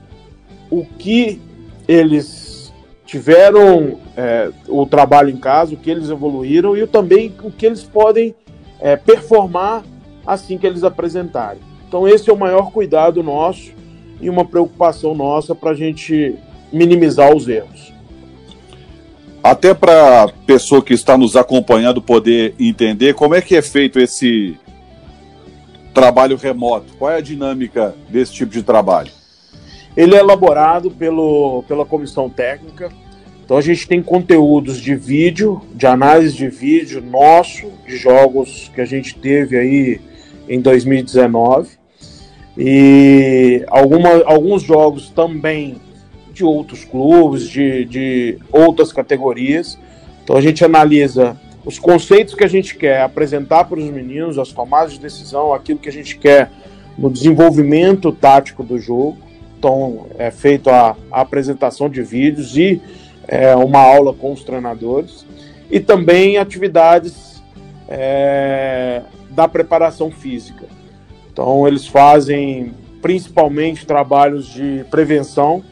o 0.70 0.86
que 0.86 1.42
eles 1.88 2.74
tiveram 3.06 4.00
é, 4.16 4.50
o 4.68 4.86
trabalho 4.86 5.30
em 5.30 5.38
casa, 5.38 5.74
o 5.74 5.78
que 5.78 5.90
eles 5.90 6.10
evoluíram 6.10 6.78
e 6.78 6.88
também 6.88 7.34
o 7.44 7.52
que 7.52 7.66
eles 7.66 7.84
podem 7.84 8.34
é, 8.80 8.96
performar 8.96 9.84
assim 10.26 10.58
que 10.58 10.66
eles 10.66 10.84
apresentarem. 10.84 11.60
Então, 11.88 12.08
esse 12.08 12.30
é 12.30 12.34
o 12.34 12.38
maior 12.38 12.72
cuidado 12.72 13.22
nosso 13.22 13.74
e 14.22 14.30
uma 14.30 14.46
preocupação 14.46 15.14
nossa 15.14 15.54
para 15.54 15.72
a 15.72 15.74
gente 15.74 16.36
minimizar 16.72 17.36
os 17.36 17.50
erros. 17.50 17.92
Até 19.44 19.74
para 19.74 20.24
a 20.24 20.28
pessoa 20.28 20.82
que 20.82 20.94
está 20.94 21.18
nos 21.18 21.36
acompanhando 21.36 22.02
poder 22.02 22.54
entender 22.60 23.16
como 23.16 23.36
é 23.36 23.42
que 23.42 23.56
é 23.56 23.62
feito 23.62 24.00
esse 24.00 24.56
trabalho 25.94 26.38
remoto, 26.38 26.94
qual 26.98 27.12
é 27.12 27.18
a 27.18 27.22
dinâmica 27.22 27.96
desse 28.10 28.34
tipo 28.34 28.52
de 28.52 28.64
trabalho? 28.64 29.12
Ele 29.96 30.16
é 30.16 30.20
elaborado 30.20 30.90
pelo, 30.92 31.64
pela 31.68 31.86
comissão 31.86 32.30
técnica. 32.30 32.90
Então 33.44 33.58
a 33.58 33.62
gente 33.62 33.88
tem 33.88 34.02
conteúdos 34.02 34.80
de 34.80 34.96
vídeo, 34.96 35.62
de 35.74 35.86
análise 35.86 36.36
de 36.36 36.48
vídeo 36.48 37.02
nosso, 37.02 37.70
de 37.86 37.98
jogos 37.98 38.72
que 38.74 38.80
a 38.80 38.86
gente 38.86 39.16
teve 39.16 39.58
aí 39.58 40.00
em 40.48 40.62
2019. 40.62 41.70
E 42.58 43.66
alguma, 43.68 44.24
alguns 44.24 44.64
jogos 44.64 45.10
também 45.10 45.82
de 46.34 46.46
outros 46.46 46.86
clubes, 46.86 47.50
de, 47.50 47.84
de 47.86 48.38
outras 48.52 48.94
categorias. 48.94 49.78
Então 50.24 50.38
a 50.38 50.42
gente 50.42 50.64
analisa 50.64 51.38
os 51.64 51.78
conceitos 51.78 52.34
que 52.34 52.44
a 52.44 52.48
gente 52.48 52.76
quer 52.76 53.02
apresentar 53.02 53.66
para 53.66 53.80
os 53.80 53.86
meninos, 53.86 54.40
as 54.40 54.52
tomadas 54.52 54.94
de 54.94 55.00
decisão, 55.00 55.54
aquilo 55.54 55.80
que 55.80 55.90
a 55.90 55.92
gente 55.92 56.18
quer 56.18 56.52
no 56.98 57.10
desenvolvimento 57.10 58.12
tático 58.12 58.64
do 58.64 58.80
jogo. 58.80 59.18
Então 59.58 60.08
é 60.18 60.32
feito 60.32 60.70
a, 60.70 60.96
a 61.12 61.22
apresentação 61.22 61.90
de 61.90 62.02
vídeos 62.02 62.58
e 62.58 62.82
é, 63.28 63.56
uma 63.56 63.80
aula 63.80 64.14
com 64.14 64.34
os 64.34 64.44
treinadores 64.44 65.26
e 65.70 65.80
também 65.80 66.38
atividades 66.38 67.42
é, 67.88 69.04
da 69.30 69.48
preparação 69.48 70.10
física. 70.10 70.66
Então 71.32 71.68
eles 71.68 71.88
fazem 71.88 72.74
principalmente 73.02 73.86
trabalhos 73.86 74.48
de 74.48 74.84
prevenção, 74.90 75.64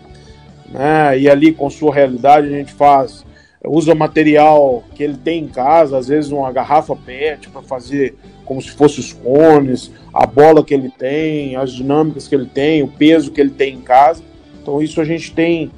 né? 0.70 1.18
E 1.18 1.30
ali 1.30 1.52
com 1.52 1.70
sua 1.70 1.94
realidade 1.94 2.48
a 2.48 2.52
gente 2.52 2.74
faz 2.74 3.26
usa 3.66 3.94
material 3.94 4.84
que 4.96 5.04
ele 5.04 5.18
tem 5.18 5.44
em 5.44 5.48
casa, 5.48 5.98
às 5.98 6.08
vezes 6.08 6.32
uma 6.32 6.52
garrafa 6.52 6.96
PET 6.96 7.50
para 7.50 7.62
fazer 7.62 8.16
como 8.46 8.62
se 8.62 8.72
fosse 8.72 9.00
os 9.00 9.14
cones, 9.14 9.92
a 10.14 10.26
bola 10.26 10.64
que 10.64 10.74
ele 10.74 10.90
tem, 10.90 11.56
as 11.56 11.72
dinâmicas 11.72 12.28
que 12.28 12.34
ele 12.34 12.48
tem, 12.48 12.82
o 12.82 12.88
peso 12.88 13.32
que 13.32 13.40
ele 13.40 13.52
tem 13.52 13.76
em 13.76 13.82
casa. 13.82 14.24
Então 14.62 14.82
isso 14.82 15.00
a 15.02 15.06
gente 15.06 15.34
tem 15.34 15.72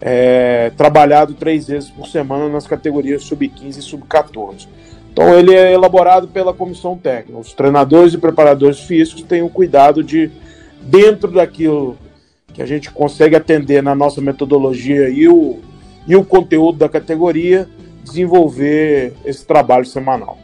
é, 0.00 0.70
trabalhado 0.76 1.34
três 1.34 1.68
vezes 1.68 1.90
por 1.90 2.06
semana 2.06 2.48
nas 2.48 2.66
categorias 2.66 3.22
sub-15 3.24 3.78
e 3.78 3.82
sub-14. 3.82 4.68
Então 5.12 5.38
ele 5.38 5.54
é 5.54 5.72
elaborado 5.72 6.28
pela 6.28 6.52
comissão 6.52 6.98
técnica. 6.98 7.38
Os 7.38 7.52
treinadores 7.52 8.14
e 8.14 8.18
preparadores 8.18 8.80
físicos 8.80 9.22
têm 9.22 9.42
o 9.42 9.48
cuidado 9.48 10.02
de, 10.02 10.30
dentro 10.82 11.30
daquilo 11.30 11.96
que 12.52 12.62
a 12.62 12.66
gente 12.66 12.90
consegue 12.90 13.36
atender 13.36 13.82
na 13.82 13.94
nossa 13.94 14.20
metodologia 14.20 15.08
e 15.08 15.28
o, 15.28 15.60
e 16.08 16.16
o 16.16 16.24
conteúdo 16.24 16.78
da 16.78 16.88
categoria, 16.88 17.68
desenvolver 18.02 19.12
esse 19.24 19.46
trabalho 19.46 19.84
semanal. 19.84 20.38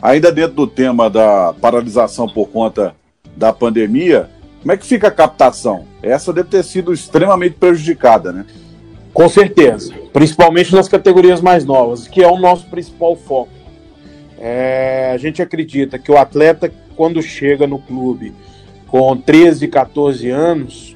Ainda 0.00 0.30
dentro 0.30 0.54
do 0.54 0.66
tema 0.66 1.08
da 1.08 1.54
paralisação 1.54 2.28
por 2.28 2.48
conta 2.48 2.94
da 3.34 3.52
pandemia, 3.52 4.28
como 4.60 4.72
é 4.72 4.76
que 4.76 4.84
fica 4.84 5.08
a 5.08 5.10
captação? 5.10 5.86
Essa 6.02 6.32
deve 6.32 6.50
ter 6.50 6.62
sido 6.62 6.92
extremamente 6.92 7.54
prejudicada, 7.54 8.32
né? 8.32 8.44
Com 9.14 9.28
certeza, 9.28 9.94
principalmente 10.12 10.74
nas 10.74 10.88
categorias 10.88 11.40
mais 11.40 11.64
novas, 11.64 12.06
que 12.06 12.22
é 12.22 12.28
o 12.28 12.38
nosso 12.38 12.66
principal 12.66 13.16
foco. 13.16 13.48
É, 14.38 15.12
a 15.14 15.16
gente 15.16 15.40
acredita 15.40 15.98
que 15.98 16.12
o 16.12 16.18
atleta, 16.18 16.70
quando 16.94 17.22
chega 17.22 17.66
no 17.66 17.78
clube 17.78 18.34
com 18.86 19.16
13, 19.16 19.68
14 19.68 20.28
anos, 20.28 20.95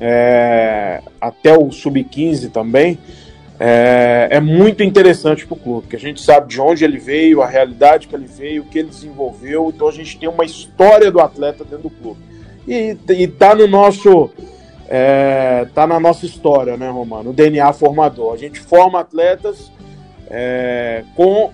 é, 0.00 1.02
até 1.20 1.56
o 1.56 1.70
sub-15 1.70 2.50
também, 2.50 2.98
é, 3.60 4.28
é, 4.30 4.40
muito 4.40 4.84
interessante 4.84 5.44
para 5.44 5.54
o 5.54 5.58
clube, 5.58 5.82
porque 5.82 5.96
a 5.96 6.00
gente 6.00 6.22
sabe 6.22 6.48
de 6.48 6.60
onde 6.60 6.84
ele 6.84 6.98
veio, 6.98 7.42
a 7.42 7.46
realidade 7.46 8.06
que 8.06 8.14
ele 8.14 8.26
veio, 8.26 8.62
o 8.62 8.66
que 8.66 8.78
ele 8.78 8.88
desenvolveu, 8.88 9.72
então 9.74 9.88
a 9.88 9.92
gente 9.92 10.16
tem 10.16 10.28
uma 10.28 10.44
história 10.44 11.10
do 11.10 11.20
atleta 11.20 11.64
dentro 11.64 11.88
do 11.88 11.90
clube. 11.90 12.20
E, 12.68 12.96
está 13.08 13.54
no 13.54 13.66
nosso. 13.66 14.30
É, 14.90 15.66
tá 15.74 15.86
na 15.86 15.98
nossa 15.98 16.24
história, 16.24 16.76
né, 16.76 16.88
Romano? 16.88 17.30
O 17.30 17.32
DNA 17.32 17.72
formador. 17.72 18.32
A 18.32 18.36
gente 18.36 18.60
forma 18.60 19.00
atletas 19.00 19.70
é, 20.30 21.02
com 21.14 21.50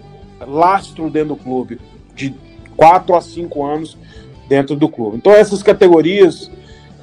lastro 0.46 1.08
dentro 1.08 1.30
do 1.30 1.36
clube, 1.36 1.80
de 2.14 2.34
4 2.76 3.14
a 3.14 3.20
5 3.20 3.64
anos 3.64 3.96
dentro 4.48 4.76
do 4.76 4.88
clube. 4.88 5.16
Então 5.16 5.32
essas 5.32 5.62
categorias 5.62 6.50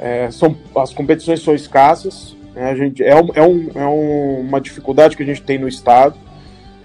é, 0.02 0.32
são, 0.32 0.58
as 0.76 0.92
competições 0.92 1.44
são 1.44 1.54
escassas, 1.54 2.36
né, 2.56 2.72
a 2.72 2.76
gente, 2.76 3.04
é, 3.04 3.16
um, 3.16 3.30
é, 3.36 3.42
um, 3.44 3.70
é 3.76 3.86
uma 3.86 4.60
dificuldade 4.60 5.16
que 5.16 5.22
a 5.22 5.26
gente 5.26 5.44
tem 5.44 5.60
no 5.60 5.68
estado. 5.68 6.16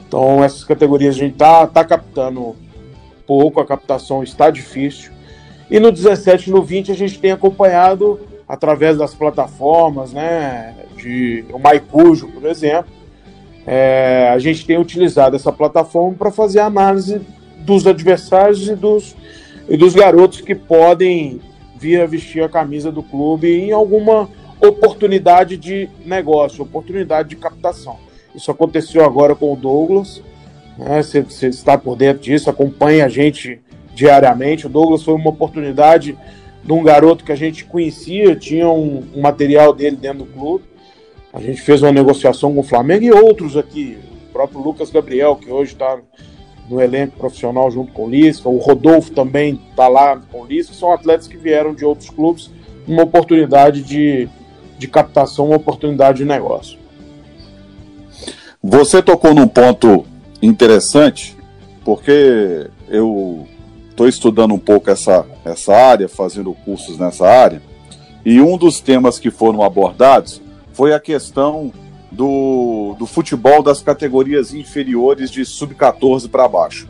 Então, 0.06 0.44
essas 0.44 0.62
categorias 0.62 1.16
a 1.16 1.18
gente 1.18 1.32
está 1.32 1.66
tá 1.66 1.82
captando 1.82 2.54
pouco, 3.26 3.58
a 3.58 3.66
captação 3.66 4.23
está 4.23 4.50
difícil. 4.50 5.11
E 5.70 5.80
no 5.80 5.90
17 5.90 6.50
e 6.50 6.52
no 6.52 6.62
20 6.62 6.92
a 6.92 6.94
gente 6.94 7.18
tem 7.18 7.32
acompanhado 7.32 8.20
através 8.46 8.99
das 8.99 9.14
plataformas, 9.14 10.12
né, 10.12 10.75
de 10.96 11.44
o 11.52 11.58
Maicujo, 11.58 12.28
por 12.28 12.44
exemplo, 12.44 12.92
é, 13.66 14.30
a 14.32 14.38
gente 14.38 14.64
tem 14.64 14.78
utilizado 14.78 15.35
essa 15.35 15.50
plataforma 15.50 16.14
para 16.16 16.30
fazer 16.30 16.61
análise 16.61 17.20
dos 17.61 17.85
adversários 17.87 18.68
e 18.68 18.76
dos, 18.76 19.16
e 19.68 19.76
dos 19.76 19.94
garotos 19.94 20.40
que 20.42 20.54
podem 20.54 21.40
vir 21.78 22.00
a 22.00 22.06
vestir 22.06 22.42
a 22.42 22.49
camisa 22.49 22.90
do 22.90 23.02
clube 23.02 23.49
em 23.49 23.73
alguma 23.73 24.28
oportunidade 24.61 25.56
de 25.56 25.88
negócio, 26.04 26.62
oportunidade 26.62 27.28
de 27.28 27.37
captação. 27.37 27.99
Isso 28.35 28.50
aconteceu 28.50 29.04
agora 29.04 29.35
com 29.35 29.52
o 29.52 29.56
Douglas. 29.56 30.23
Né? 30.78 31.02
Você, 31.02 31.23
você 31.23 31.49
está 31.49 31.76
por 31.76 31.97
dentro 31.97 32.23
disso, 32.23 32.50
acompanha 32.50 33.06
a 33.06 33.09
gente 33.09 33.61
diariamente. 33.95 34.66
O 34.66 34.71
Douglas 34.71 35.02
foi 35.02 35.14
uma 35.14 35.30
oportunidade 35.30 36.16
de 36.62 36.73
um 36.73 36.83
garoto 36.83 37.25
que 37.25 37.33
a 37.33 37.37
gente 37.37 37.64
conhecia, 37.64 38.35
tinha 38.35 38.68
um, 38.68 39.04
um 39.14 39.21
material 39.21 39.73
dele 39.73 39.97
dentro 39.97 40.25
do 40.25 40.26
clube. 40.26 40.64
A 41.33 41.40
gente 41.40 41.61
fez 41.61 41.83
uma 41.83 41.92
negociação 41.92 42.54
com 42.54 42.61
o 42.61 42.64
Flamengo 42.64 43.04
e 43.04 43.12
outros 43.12 43.56
aqui. 43.56 43.99
O 44.28 44.33
próprio 44.33 44.61
Lucas 44.61 44.90
Gabriel, 44.90 45.37
que 45.37 45.50
hoje 45.50 45.73
está 45.73 45.99
no 46.68 46.80
elenco 46.80 47.16
profissional 47.16 47.70
junto 47.70 47.92
com 47.92 48.06
o 48.06 48.11
Lisca. 48.11 48.49
O 48.49 48.58
Rodolfo 48.58 49.12
também 49.12 49.61
está 49.70 49.88
lá 49.88 50.20
com 50.30 50.42
o 50.42 50.46
Lisca. 50.46 50.75
São 50.75 50.92
atletas 50.92 51.26
que 51.26 51.37
vieram 51.37 51.75
de 51.75 51.85
outros 51.85 52.11
clubes, 52.11 52.50
uma 52.87 53.02
oportunidade 53.02 53.82
de, 53.82 54.28
de 54.78 54.88
captação, 54.88 55.46
uma 55.46 55.56
oportunidade 55.56 56.18
de 56.18 56.25
negócio. 56.25 56.78
Você 58.62 59.00
tocou 59.00 59.32
num 59.32 59.46
ponto 59.46 60.04
interessante, 60.42 61.37
porque 61.85 62.68
eu 62.88 63.46
estou 63.90 64.08
estudando 64.08 64.52
um 64.52 64.58
pouco 64.58 64.90
essa, 64.90 65.25
essa 65.44 65.73
área, 65.73 66.08
fazendo 66.08 66.52
cursos 66.52 66.99
nessa 66.99 67.26
área, 67.26 67.62
e 68.25 68.40
um 68.40 68.58
dos 68.58 68.80
temas 68.80 69.18
que 69.20 69.30
foram 69.30 69.62
abordados 69.62 70.42
foi 70.73 70.92
a 70.92 71.00
questão 71.00 71.73
do, 72.16 72.96
do 72.99 73.06
futebol 73.06 73.62
das 73.62 73.82
categorias 73.82 74.54
inferiores 74.54 75.30
de 75.30 75.44
sub-14 75.44 76.28
para 76.30 76.49
baixo. 76.49 76.88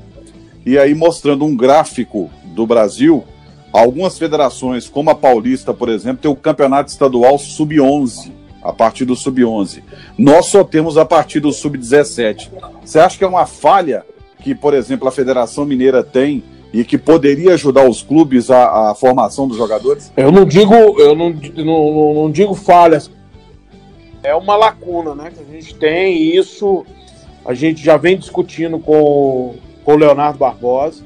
E 0.64 0.78
aí 0.78 0.94
mostrando 0.94 1.44
um 1.44 1.56
gráfico 1.56 2.30
do 2.44 2.64
Brasil, 2.66 3.24
algumas 3.72 4.16
federações, 4.16 4.88
como 4.88 5.10
a 5.10 5.14
Paulista, 5.14 5.74
por 5.74 5.88
exemplo, 5.88 6.22
tem 6.22 6.30
o 6.30 6.36
campeonato 6.36 6.90
estadual 6.90 7.38
sub-11, 7.38 8.30
a 8.62 8.72
partir 8.72 9.04
do 9.04 9.16
sub-11. 9.16 9.82
Nós 10.16 10.46
só 10.46 10.62
temos 10.62 10.96
a 10.96 11.04
partir 11.04 11.40
do 11.40 11.52
sub-17. 11.52 12.50
Você 12.84 12.98
acha 12.98 13.18
que 13.18 13.24
é 13.24 13.28
uma 13.28 13.46
falha 13.46 14.04
que, 14.42 14.54
por 14.54 14.74
exemplo, 14.74 15.08
a 15.08 15.12
Federação 15.12 15.64
Mineira 15.64 16.02
tem 16.02 16.42
e 16.72 16.84
que 16.84 16.98
poderia 16.98 17.54
ajudar 17.54 17.88
os 17.88 18.02
clubes 18.02 18.50
à, 18.50 18.94
formação 18.94 19.46
dos 19.48 19.56
jogadores? 19.56 20.12
Eu 20.16 20.30
não 20.30 20.44
digo, 20.44 20.74
eu 20.74 21.14
não, 21.14 21.30
não, 21.30 22.14
não 22.14 22.30
digo 22.30 22.54
falhas, 22.54 23.10
é 24.26 24.34
uma 24.34 24.56
lacuna 24.56 25.14
né, 25.14 25.30
que 25.30 25.40
a 25.40 25.44
gente 25.44 25.72
tem, 25.76 26.16
e 26.16 26.36
isso 26.36 26.84
a 27.44 27.54
gente 27.54 27.82
já 27.82 27.96
vem 27.96 28.18
discutindo 28.18 28.76
com, 28.80 29.54
com 29.84 29.92
o 29.92 29.96
Leonardo 29.96 30.36
Barbosa. 30.36 31.04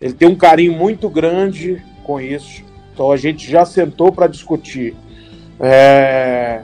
Ele 0.00 0.12
tem 0.12 0.28
um 0.28 0.34
carinho 0.34 0.72
muito 0.72 1.08
grande 1.08 1.80
com 2.02 2.20
isso. 2.20 2.64
Então 2.92 3.12
a 3.12 3.16
gente 3.16 3.48
já 3.48 3.64
sentou 3.64 4.10
para 4.10 4.26
discutir 4.26 4.96
é, 5.60 6.62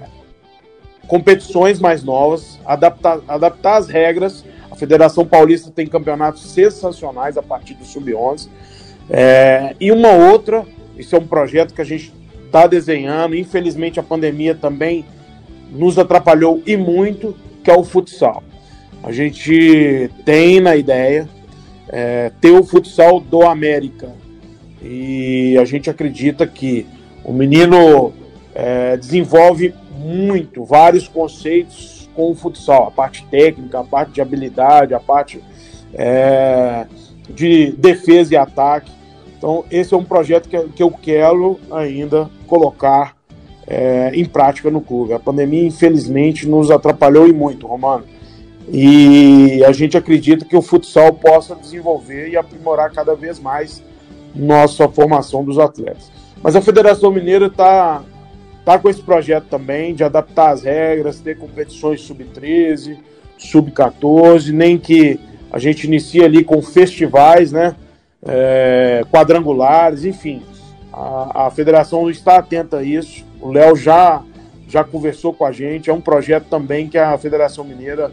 competições 1.07 1.79
mais 1.79 2.03
novas, 2.03 2.59
adaptar, 2.67 3.21
adaptar 3.29 3.77
as 3.77 3.89
regras. 3.89 4.45
A 4.69 4.75
Federação 4.75 5.25
Paulista 5.25 5.71
tem 5.71 5.87
campeonatos 5.87 6.43
sensacionais 6.51 7.39
a 7.39 7.43
partir 7.43 7.75
do 7.75 7.85
Sub-11. 7.85 8.49
É, 9.09 9.77
e 9.79 9.93
uma 9.93 10.11
outra, 10.11 10.67
isso 10.99 11.15
é 11.15 11.21
um 11.21 11.27
projeto 11.27 11.73
que 11.73 11.81
a 11.81 11.85
gente 11.85 12.13
está 12.47 12.67
desenhando. 12.67 13.37
Infelizmente 13.37 14.01
a 14.01 14.03
pandemia 14.03 14.57
também 14.57 15.05
nos 15.71 15.99
atrapalhou 15.99 16.63
e 16.67 16.77
muito, 16.77 17.35
que 17.63 17.71
é 17.71 17.77
o 17.77 17.85
futsal. 17.85 18.43
A 19.03 19.13
gente 19.13 20.11
tem 20.25 20.61
na 20.61 20.77
ideia 20.77 21.29
é, 21.89 22.33
ter 22.41 22.53
o 22.53 22.65
futsal 22.65 23.21
do 23.21 23.43
América 23.43 24.13
e 24.83 25.57
a 25.59 25.65
gente 25.65 25.91
acredita 25.91 26.47
que 26.47 26.87
o 27.25 27.33
menino 27.33 28.13
é, 28.55 28.97
desenvolve 28.97 29.75
muito, 29.99 30.65
vários 30.65 31.09
conceitos 31.09 32.09
com 32.15 32.31
o 32.31 32.35
futsal, 32.35 32.89
a 32.89 32.91
parte 32.91 33.25
técnica, 33.31 33.81
a 33.81 33.85
parte 33.85 34.13
de 34.13 34.21
habilidade, 34.21 34.95
a 34.95 35.01
parte 35.01 35.43
é, 35.93 36.87
de 37.29 37.73
defesa 37.73 38.35
e 38.35 38.37
ataque. 38.37 38.91
Então, 39.37 39.65
esse 39.71 39.93
é 39.93 39.97
um 39.97 40.05
projeto 40.05 40.49
que, 40.49 40.59
que 40.69 40.83
eu 40.83 40.91
quero 40.91 41.59
ainda 41.71 42.31
colocar 42.47 43.17
é, 43.67 44.11
em 44.15 44.25
prática 44.25 44.71
no 44.71 44.81
clube. 44.81 45.13
A 45.13 45.19
pandemia, 45.19 45.67
infelizmente, 45.67 46.49
nos 46.49 46.71
atrapalhou 46.71 47.27
e 47.29 47.33
muito, 47.33 47.67
Romano. 47.67 48.05
E 48.69 49.63
a 49.65 49.73
gente 49.73 49.97
acredita 49.97 50.45
que 50.45 50.57
o 50.57 50.63
futsal 50.63 51.13
possa 51.13 51.55
desenvolver 51.55 52.29
e 52.29 52.37
aprimorar 52.37 52.91
cada 52.93 53.15
vez 53.15 53.39
mais 53.39 53.83
nossa 54.35 54.89
formação 54.89 55.45
dos 55.45 55.59
atletas. 55.59 56.11
Mas 56.43 56.57
a 56.57 56.61
Federação 56.61 57.11
Mineira 57.11 57.47
está 57.47 58.03
tá 58.65 58.79
com 58.79 58.89
esse 58.89 59.03
projeto 59.03 59.45
também 59.45 59.95
de 59.95 60.03
adaptar 60.03 60.51
as 60.51 60.63
regras, 60.63 61.21
ter 61.21 61.39
competições 61.39 62.01
sub-13, 62.01 62.99
sub-14, 63.39 64.51
nem 64.51 64.79
que 64.79 65.21
a 65.53 65.59
gente 65.59 65.87
inicie 65.87 66.25
ali 66.25 66.43
com 66.43 66.61
festivais, 66.63 67.53
né? 67.53 67.77
É, 68.27 69.05
quadrangulares, 69.11 70.05
enfim. 70.05 70.43
A, 70.93 71.47
a 71.47 71.51
federação 71.51 72.11
está 72.11 72.39
atenta 72.39 72.79
a 72.79 72.83
isso. 72.83 73.25
O 73.45 73.53
Léo 73.53 73.77
já, 73.77 74.23
já 74.67 74.83
conversou 74.83 75.35
com 75.35 75.45
a 75.45 75.53
gente. 75.53 75.91
É 75.91 75.93
um 75.93 76.01
projeto 76.01 76.47
também 76.49 76.89
que 76.89 76.97
a 76.97 77.17
Federação 77.19 77.63
Mineira 77.63 78.11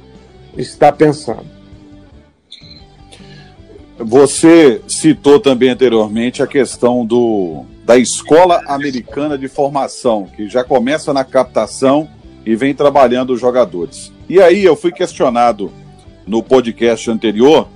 está 0.57 0.91
pensando. 0.91 1.45
Você 3.97 4.81
citou 4.89 5.39
também 5.39 5.69
anteriormente 5.69 6.43
a 6.43 6.47
questão 6.47 7.05
do, 7.05 7.63
da 7.85 7.97
Escola 7.97 8.61
Americana 8.67 9.37
de 9.37 9.47
Formação, 9.47 10.27
que 10.35 10.49
já 10.49 10.65
começa 10.65 11.13
na 11.13 11.23
captação 11.23 12.09
e 12.45 12.53
vem 12.53 12.73
trabalhando 12.73 13.31
os 13.31 13.39
jogadores. 13.39 14.11
E 14.27 14.41
aí 14.41 14.65
eu 14.65 14.75
fui 14.75 14.91
questionado 14.91 15.71
no 16.27 16.43
podcast 16.43 17.09
anterior 17.09 17.69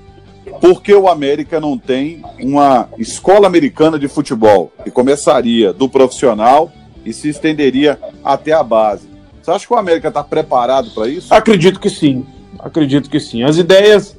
por 0.60 0.82
que 0.82 0.94
o 0.94 1.08
América 1.08 1.62
não 1.62 1.78
tem 1.78 2.22
uma 2.38 2.90
escola 2.98 3.48
americana 3.48 3.98
de 3.98 4.10
futebol 4.10 4.74
que 4.84 4.92
começaria 4.92 5.72
do 5.72 5.88
profissional 5.88 6.70
e 7.06 7.14
se 7.14 7.30
estenderia 7.30 8.00
até 8.24 8.52
a 8.52 8.64
base. 8.64 9.08
Você 9.42 9.52
acha 9.52 9.68
que 9.68 9.74
o 9.74 9.78
América 9.78 10.08
está 10.08 10.24
preparado 10.24 10.90
para 10.90 11.08
isso? 11.08 11.32
Acredito 11.32 11.80
que 11.80 11.90
sim. 11.90 12.26
Acredito 12.58 13.10
que 13.10 13.20
sim. 13.20 13.44
As 13.44 13.58
ideias, 13.58 14.18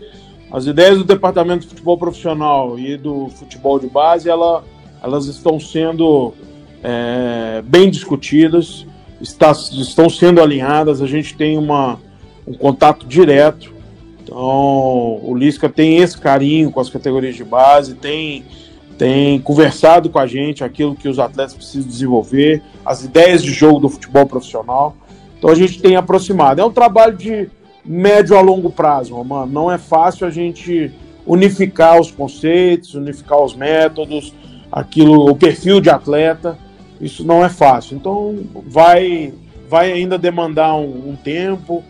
as 0.52 0.66
ideias 0.66 0.98
do 0.98 1.04
departamento 1.04 1.62
de 1.62 1.68
futebol 1.68 1.98
profissional 1.98 2.78
e 2.78 2.96
do 2.96 3.28
futebol 3.30 3.78
de 3.80 3.88
base, 3.88 4.30
ela, 4.30 4.62
elas 5.02 5.26
estão 5.26 5.58
sendo 5.58 6.32
é, 6.82 7.60
bem 7.62 7.90
discutidas, 7.90 8.86
está, 9.20 9.50
estão 9.50 10.08
sendo 10.08 10.40
alinhadas. 10.40 11.02
A 11.02 11.06
gente 11.08 11.34
tem 11.34 11.58
uma, 11.58 11.98
um 12.46 12.54
contato 12.54 13.04
direto. 13.04 13.74
Então, 14.22 14.38
o 15.24 15.34
Lisca 15.36 15.68
tem 15.68 15.96
esse 15.96 16.18
carinho 16.18 16.70
com 16.70 16.80
as 16.80 16.88
categorias 16.88 17.34
de 17.34 17.44
base, 17.44 17.94
tem, 17.94 18.44
tem 18.98 19.38
conversado 19.40 20.08
com 20.08 20.18
a 20.18 20.26
gente 20.26 20.64
aquilo 20.64 20.94
que 20.94 21.08
os 21.08 21.18
atletas 21.18 21.54
precisam 21.54 21.88
desenvolver, 21.88 22.62
as 22.84 23.04
ideias 23.04 23.42
de 23.42 23.52
jogo 23.52 23.80
do 23.80 23.88
futebol 23.88 24.26
profissional. 24.26 24.96
Então, 25.38 25.50
a 25.50 25.54
gente 25.54 25.80
tem 25.80 25.96
aproximado. 25.96 26.60
É 26.60 26.64
um 26.64 26.72
trabalho 26.72 27.16
de 27.16 27.48
médio 27.84 28.36
a 28.36 28.40
longo 28.40 28.70
prazo, 28.70 29.14
mano. 29.22 29.52
Não 29.52 29.70
é 29.70 29.78
fácil 29.78 30.26
a 30.26 30.30
gente 30.30 30.92
unificar 31.26 32.00
os 32.00 32.10
conceitos, 32.10 32.94
unificar 32.94 33.42
os 33.42 33.54
métodos, 33.54 34.32
aquilo, 34.70 35.28
o 35.28 35.36
perfil 35.36 35.80
de 35.80 35.90
atleta. 35.90 36.56
Isso 37.00 37.24
não 37.24 37.44
é 37.44 37.48
fácil. 37.48 37.96
Então 37.96 38.38
vai, 38.66 39.34
vai 39.68 39.92
ainda 39.92 40.16
demandar 40.16 40.74
um, 40.76 41.10
um 41.10 41.16
tempo. 41.16 41.82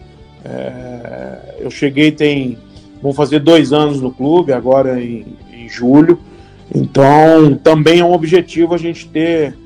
É, 0.45 1.57
eu 1.59 1.71
cheguei 1.71 2.11
tem, 2.11 2.59
vou 3.03 3.13
fazer 3.13 3.41
dois 3.41 3.73
anos 3.73 4.01
no 4.01 4.11
clube 4.11 4.53
agora 4.53 5.03
em, 5.03 5.27
em 5.53 5.69
julho. 5.69 6.19
Então 6.75 7.55
também 7.63 8.01
é 8.01 8.05
um 8.05 8.13
objetivo 8.13 8.75
a 8.75 8.79
gente 8.79 9.09
ter 9.09 9.57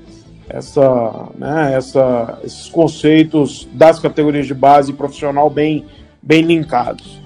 essa, 0.48 1.28
né, 1.38 1.74
essa, 1.74 2.38
esses 2.44 2.68
conceitos 2.68 3.68
das 3.72 3.98
categorias 3.98 4.46
de 4.46 4.54
base 4.54 4.92
profissional 4.92 5.48
bem 5.48 5.84
bem 6.22 6.42
linkados. 6.42 7.20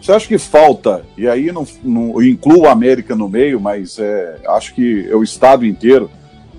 Você 0.00 0.12
acha 0.12 0.28
que 0.28 0.38
falta, 0.38 1.02
e 1.16 1.26
aí 1.26 1.50
não, 1.50 1.66
não 1.82 2.22
incluo 2.22 2.66
a 2.66 2.72
América 2.72 3.16
no 3.16 3.28
meio, 3.28 3.58
mas 3.58 3.98
é, 3.98 4.38
acho 4.48 4.74
que 4.74 5.08
é 5.08 5.16
o 5.16 5.22
Estado 5.22 5.64
inteiro, 5.64 6.10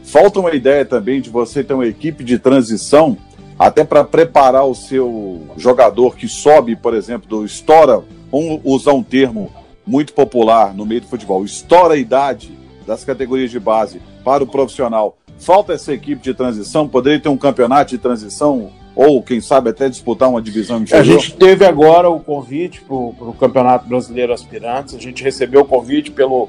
falta 0.04 0.40
uma 0.40 0.54
ideia 0.56 0.84
também 0.84 1.22
de 1.22 1.30
você 1.30 1.64
ter 1.64 1.76
uma 1.76 1.86
equipe 1.86 2.24
de 2.24 2.40
transição, 2.40 3.16
até 3.58 3.84
para 3.84 4.04
preparar 4.04 4.66
o 4.66 4.74
seu 4.74 5.44
jogador 5.58 6.16
que 6.16 6.28
sobe, 6.28 6.76
por 6.76 6.96
exemplo, 6.96 7.30
do 7.30 7.46
estoura, 7.46 8.04
vamos 8.32 8.62
usar 8.64 8.94
um 8.94 9.04
termo 9.04 9.52
muito 9.86 10.14
popular 10.14 10.74
no 10.74 10.86
meio 10.86 11.02
do 11.02 11.08
futebol, 11.08 11.44
estoura 11.44 11.94
a 11.94 11.98
idade 11.98 12.52
das 12.86 13.04
categorias 13.04 13.52
de 13.52 13.60
base 13.60 14.02
para 14.24 14.44
o 14.44 14.48
profissional. 14.48 15.18
Falta 15.38 15.74
essa 15.74 15.94
equipe 15.94 16.22
de 16.22 16.34
transição, 16.34 16.88
poderia 16.88 17.20
ter 17.20 17.30
um 17.30 17.38
campeonato 17.38 17.92
de 17.92 17.98
transição 17.98 18.72
ou 18.96 19.22
quem 19.22 19.42
sabe 19.42 19.70
até 19.70 19.90
disputar 19.90 20.30
uma 20.30 20.42
divisão 20.42 20.82
inferior? 20.82 21.18
A 21.18 21.20
gente 21.20 21.36
teve 21.36 21.66
agora 21.66 22.10
o 22.10 22.20
convite 22.20 22.82
para 22.82 22.96
o 22.96 23.36
Campeonato 23.38 23.88
Brasileiro 23.88 24.32
Aspirantes, 24.32 24.96
a 24.96 25.00
gente 25.00 25.22
recebeu 25.22 25.62
o 25.62 25.66
convite 25.66 26.12
pelo, 26.12 26.48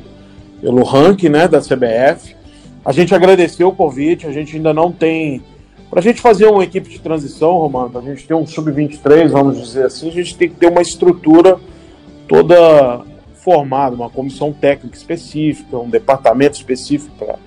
pelo 0.60 0.84
ranking 0.84 1.28
né, 1.28 1.48
da 1.48 1.60
CBF. 1.60 2.36
A 2.84 2.92
gente 2.92 3.12
agradeceu 3.12 3.68
o 3.68 3.74
convite, 3.74 4.28
a 4.28 4.32
gente 4.32 4.54
ainda 4.54 4.72
não 4.72 4.92
tem. 4.92 5.42
Para 5.90 5.98
a 5.98 6.02
gente 6.02 6.20
fazer 6.20 6.46
uma 6.46 6.62
equipe 6.62 6.88
de 6.88 7.00
transição, 7.00 7.54
Romano, 7.58 7.90
para 7.90 8.00
a 8.00 8.04
gente 8.04 8.24
ter 8.24 8.34
um 8.34 8.46
sub-23, 8.46 9.28
vamos 9.28 9.60
dizer 9.60 9.86
assim, 9.86 10.08
a 10.08 10.12
gente 10.12 10.36
tem 10.36 10.48
que 10.48 10.54
ter 10.54 10.68
uma 10.68 10.82
estrutura 10.82 11.58
toda 12.28 13.04
formada, 13.46 13.94
uma 13.94 14.10
comissão 14.10 14.52
técnica 14.52 14.96
específica, 14.96 15.78
um 15.78 15.88
departamento 15.88 16.56
específico 16.56 17.14
para 17.16 17.38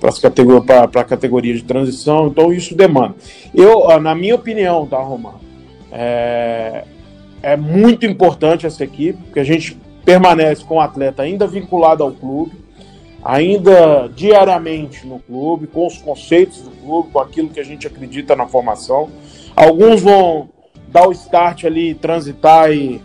para 0.00 1.00
a 1.02 1.04
categoria 1.04 1.52
de 1.52 1.62
transição, 1.62 2.28
então 2.28 2.50
isso 2.50 2.74
demanda. 2.74 3.16
Eu, 3.54 3.86
na 4.00 4.14
minha 4.14 4.34
opinião, 4.34 4.86
tá, 4.86 4.96
Romano, 4.96 5.40
é, 5.92 6.84
é 7.42 7.54
muito 7.54 8.06
importante 8.06 8.64
essa 8.64 8.82
equipe, 8.82 9.18
porque 9.24 9.40
a 9.40 9.44
gente 9.44 9.76
permanece 10.02 10.64
com 10.64 10.76
o 10.76 10.80
atleta 10.80 11.22
ainda 11.22 11.46
vinculado 11.46 12.02
ao 12.02 12.12
clube, 12.12 12.52
ainda 13.22 14.08
diariamente 14.16 15.06
no 15.06 15.18
clube, 15.18 15.66
com 15.66 15.86
os 15.86 15.98
conceitos 15.98 16.62
do 16.62 16.70
clube, 16.70 17.10
com 17.12 17.18
aquilo 17.20 17.50
que 17.50 17.60
a 17.60 17.64
gente 17.64 17.86
acredita 17.86 18.34
na 18.34 18.46
formação. 18.46 19.10
Alguns 19.54 20.00
vão 20.00 20.48
dar 20.88 21.06
o 21.06 21.12
start 21.12 21.64
ali, 21.64 21.94
transitar 21.94 22.72
e, 22.72 23.02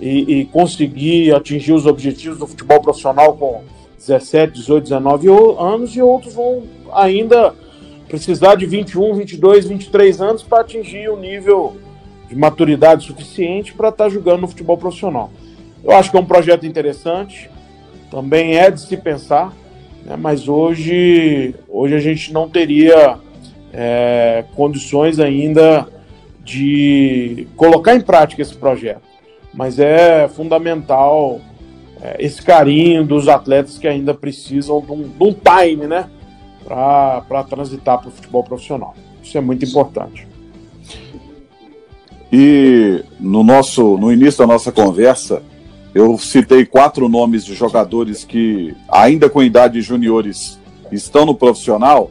e, 0.00 0.40
e 0.40 0.44
conseguir 0.46 1.34
atingir 1.34 1.72
os 1.72 1.86
objetivos 1.86 2.38
do 2.38 2.46
futebol 2.46 2.80
profissional 2.80 3.36
com 3.36 3.62
17, 3.98 4.52
18, 4.52 4.84
19 4.84 5.28
anos 5.58 5.96
e 5.96 6.02
outros 6.02 6.34
vão 6.34 6.64
ainda 6.92 7.54
precisar 8.08 8.54
de 8.54 8.66
21, 8.66 9.14
22, 9.14 9.66
23 9.66 10.20
anos 10.20 10.42
para 10.42 10.60
atingir 10.60 11.08
o 11.08 11.16
nível 11.16 11.76
de 12.28 12.36
maturidade 12.36 13.04
suficiente 13.04 13.72
para 13.72 13.88
estar 13.88 14.04
tá 14.04 14.10
jogando 14.10 14.42
no 14.42 14.48
futebol 14.48 14.76
profissional. 14.76 15.30
Eu 15.82 15.92
acho 15.92 16.10
que 16.10 16.16
é 16.16 16.20
um 16.20 16.26
projeto 16.26 16.66
interessante, 16.66 17.50
também 18.10 18.56
é 18.56 18.70
de 18.70 18.80
se 18.80 18.96
pensar, 18.96 19.52
né, 20.04 20.16
mas 20.16 20.48
hoje, 20.48 21.54
hoje 21.68 21.94
a 21.94 22.00
gente 22.00 22.32
não 22.32 22.48
teria 22.48 23.18
é, 23.72 24.44
condições 24.54 25.18
ainda 25.18 25.88
de 26.44 27.48
colocar 27.56 27.94
em 27.94 28.00
prática 28.00 28.42
esse 28.42 28.56
projeto. 28.56 29.15
Mas 29.56 29.78
é 29.78 30.28
fundamental 30.28 31.40
é, 32.00 32.16
esse 32.20 32.42
carinho 32.42 33.04
dos 33.04 33.26
atletas 33.26 33.78
que 33.78 33.88
ainda 33.88 34.12
precisam 34.12 34.80
de 34.82 34.92
um, 34.92 35.02
de 35.08 35.24
um 35.24 35.32
time, 35.32 35.86
né? 35.86 36.10
Para 36.64 37.42
transitar 37.48 37.98
para 37.98 38.08
o 38.08 38.12
futebol 38.12 38.44
profissional. 38.44 38.94
Isso 39.22 39.36
é 39.38 39.40
muito 39.40 39.64
importante. 39.64 40.28
E 42.30 43.02
no 43.18 43.42
nosso 43.42 43.96
no 43.96 44.12
início 44.12 44.40
da 44.40 44.46
nossa 44.46 44.70
conversa, 44.70 45.42
eu 45.94 46.18
citei 46.18 46.66
quatro 46.66 47.08
nomes 47.08 47.42
de 47.42 47.54
jogadores 47.54 48.24
que, 48.24 48.76
ainda 48.86 49.30
com 49.30 49.42
idade 49.42 49.80
juniores, 49.80 50.60
estão 50.92 51.24
no 51.24 51.34
profissional. 51.34 52.10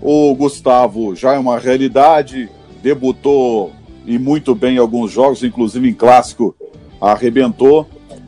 O 0.00 0.34
Gustavo 0.34 1.14
já 1.14 1.34
é 1.34 1.38
uma 1.38 1.58
realidade, 1.58 2.48
debutou 2.82 3.72
e 4.06 4.18
muito 4.18 4.54
bem 4.54 4.76
em 4.76 4.78
alguns 4.78 5.12
jogos, 5.12 5.42
inclusive 5.42 5.86
em 5.86 5.92
clássico, 5.92 6.56
arrebentou. 7.00 7.86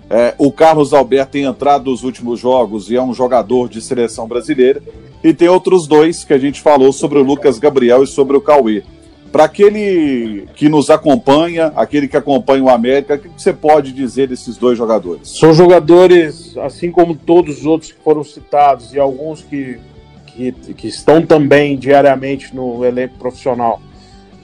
É, 0.08 0.34
o 0.38 0.50
Carlos 0.50 0.92
Alberto 0.92 1.32
tem 1.32 1.44
entrado 1.44 1.90
nos 1.90 2.02
últimos 2.02 2.40
jogos 2.40 2.90
e 2.90 2.96
é 2.96 3.02
um 3.02 3.14
jogador 3.14 3.68
de 3.68 3.80
seleção 3.80 4.26
brasileira. 4.26 4.82
e 5.22 5.34
tem 5.34 5.48
outros 5.48 5.86
dois 5.86 6.24
que 6.24 6.32
a 6.32 6.38
gente 6.38 6.60
falou 6.60 6.92
sobre 6.92 7.18
o 7.18 7.22
Lucas 7.22 7.58
Gabriel 7.58 8.02
e 8.02 8.06
sobre 8.06 8.36
o 8.36 8.40
Cauê. 8.40 8.82
Para 9.30 9.44
aquele 9.44 10.48
que 10.56 10.68
nos 10.68 10.90
acompanha, 10.90 11.72
aquele 11.76 12.08
que 12.08 12.16
acompanha 12.16 12.64
o 12.64 12.68
América, 12.68 13.14
o 13.14 13.18
que 13.18 13.30
você 13.36 13.52
pode 13.52 13.92
dizer 13.92 14.26
desses 14.26 14.56
dois 14.56 14.76
jogadores? 14.76 15.38
São 15.38 15.54
jogadores, 15.54 16.56
assim 16.58 16.90
como 16.90 17.14
todos 17.14 17.58
os 17.58 17.66
outros 17.66 17.92
que 17.92 18.02
foram 18.02 18.24
citados 18.24 18.92
e 18.92 18.98
alguns 18.98 19.42
que, 19.42 19.78
que, 20.26 20.52
que 20.74 20.88
estão 20.88 21.24
também 21.24 21.76
diariamente 21.76 22.56
no 22.56 22.84
elenco 22.84 23.18
profissional 23.18 23.80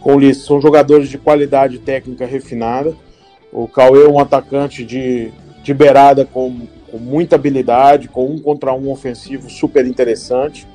com 0.07 0.15
o 0.15 0.35
são 0.35 0.61
jogadores 0.61 1.09
de 1.09 1.19
qualidade 1.19 1.81
técnica 1.81 2.25
refinada. 2.25 2.95
O 3.53 3.67
Cauê 3.67 4.05
é 4.05 4.09
um 4.09 4.19
atacante 4.19 4.85
de, 4.85 5.31
de 5.63 5.73
beirada 5.73 6.25
com, 6.25 6.67
com 6.91 6.99
muita 6.99 7.37
habilidade, 7.37 8.09
com 8.09 8.27
um 8.27 8.39
contra 8.39 8.73
um 8.73 8.91
ofensivo 8.91 9.49
super 9.49 9.87
interessante. 9.87 10.67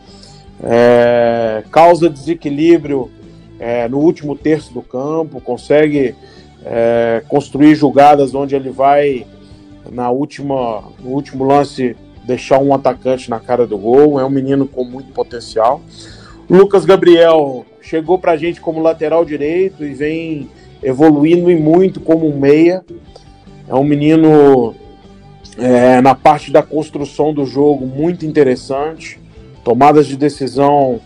É, 0.63 1.63
causa 1.71 2.09
desequilíbrio 2.09 3.11
é, 3.59 3.87
no 3.87 3.99
último 3.99 4.35
terço 4.35 4.73
do 4.73 4.81
campo, 4.81 5.41
consegue 5.41 6.15
é, 6.65 7.23
construir 7.27 7.75
jogadas 7.75 8.33
onde 8.33 8.55
ele 8.55 8.69
vai 8.69 9.25
na 9.91 10.09
última, 10.09 10.83
no 10.99 11.09
último 11.09 11.43
lance 11.43 11.95
deixar 12.23 12.59
um 12.59 12.73
atacante 12.73 13.29
na 13.29 13.39
cara 13.39 13.65
do 13.65 13.77
gol. 13.77 14.19
É 14.19 14.25
um 14.25 14.29
menino 14.29 14.67
com 14.67 14.83
muito 14.83 15.11
potencial. 15.11 15.81
Lucas 16.49 16.85
Gabriel 16.85 17.65
chegou 17.81 18.19
para 18.19 18.33
a 18.33 18.37
gente 18.37 18.61
como 18.61 18.81
lateral 18.81 19.25
direito 19.25 19.83
e 19.83 19.93
vem 19.93 20.49
evoluindo 20.83 21.49
e 21.51 21.55
muito 21.55 21.99
como 21.99 22.27
um 22.27 22.39
meia. 22.39 22.83
É 23.67 23.75
um 23.75 23.83
menino 23.83 24.75
é, 25.57 26.01
na 26.01 26.15
parte 26.15 26.51
da 26.51 26.61
construção 26.61 27.33
do 27.33 27.45
jogo 27.45 27.85
muito 27.85 28.25
interessante, 28.25 29.19
tomadas 29.63 30.07
de 30.07 30.17
decisão 30.17 30.99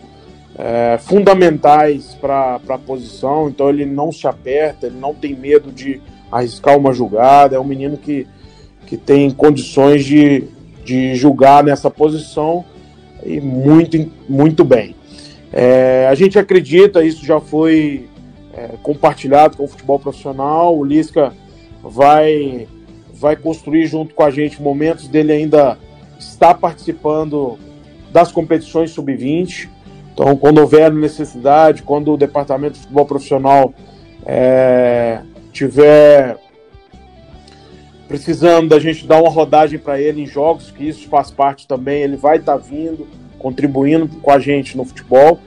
é, 0.58 0.98
fundamentais 0.98 2.16
para 2.20 2.60
a 2.68 2.78
posição, 2.78 3.48
então 3.48 3.68
ele 3.68 3.84
não 3.84 4.10
se 4.10 4.26
aperta, 4.26 4.86
ele 4.86 4.98
não 4.98 5.14
tem 5.14 5.34
medo 5.34 5.70
de 5.70 6.00
arriscar 6.30 6.76
uma 6.76 6.92
jogada, 6.92 7.56
é 7.56 7.60
um 7.60 7.64
menino 7.64 7.96
que, 7.96 8.26
que 8.86 8.96
tem 8.96 9.30
condições 9.30 10.04
de, 10.04 10.44
de 10.84 11.14
julgar 11.14 11.62
nessa 11.62 11.90
posição 11.90 12.64
e 13.24 13.40
muito, 13.40 14.10
muito 14.28 14.64
bem. 14.64 14.94
É, 15.52 16.06
a 16.10 16.14
gente 16.14 16.38
acredita, 16.38 17.04
isso 17.04 17.24
já 17.24 17.40
foi 17.40 18.08
é, 18.56 18.70
compartilhado 18.82 19.56
com 19.56 19.64
o 19.64 19.68
futebol 19.68 19.98
profissional, 19.98 20.76
o 20.76 20.82
Lisca 20.82 21.32
vai, 21.82 22.66
vai 23.12 23.36
construir 23.36 23.86
junto 23.86 24.14
com 24.14 24.22
a 24.22 24.30
gente 24.30 24.62
momentos 24.62 25.08
dele 25.08 25.32
ainda 25.32 25.78
estar 26.18 26.54
participando 26.54 27.58
das 28.10 28.32
competições 28.32 28.90
sub-20, 28.92 29.68
então, 30.16 30.34
quando 30.34 30.58
houver 30.58 30.90
necessidade, 30.90 31.82
quando 31.82 32.14
o 32.14 32.16
departamento 32.16 32.72
de 32.72 32.80
futebol 32.80 33.04
profissional 33.04 33.74
é, 34.24 35.20
tiver 35.52 36.38
precisando 38.08 38.70
da 38.70 38.78
gente 38.78 39.06
dar 39.06 39.20
uma 39.20 39.28
rodagem 39.28 39.78
para 39.78 40.00
ele 40.00 40.22
em 40.22 40.26
jogos, 40.26 40.70
que 40.70 40.88
isso 40.88 41.06
faz 41.08 41.30
parte 41.30 41.68
também, 41.68 42.00
ele 42.00 42.16
vai 42.16 42.38
estar 42.38 42.56
tá 42.56 42.58
vindo, 42.58 43.06
contribuindo 43.38 44.08
com 44.22 44.30
a 44.30 44.38
gente 44.38 44.74
no 44.74 44.86
futebol 44.86 45.38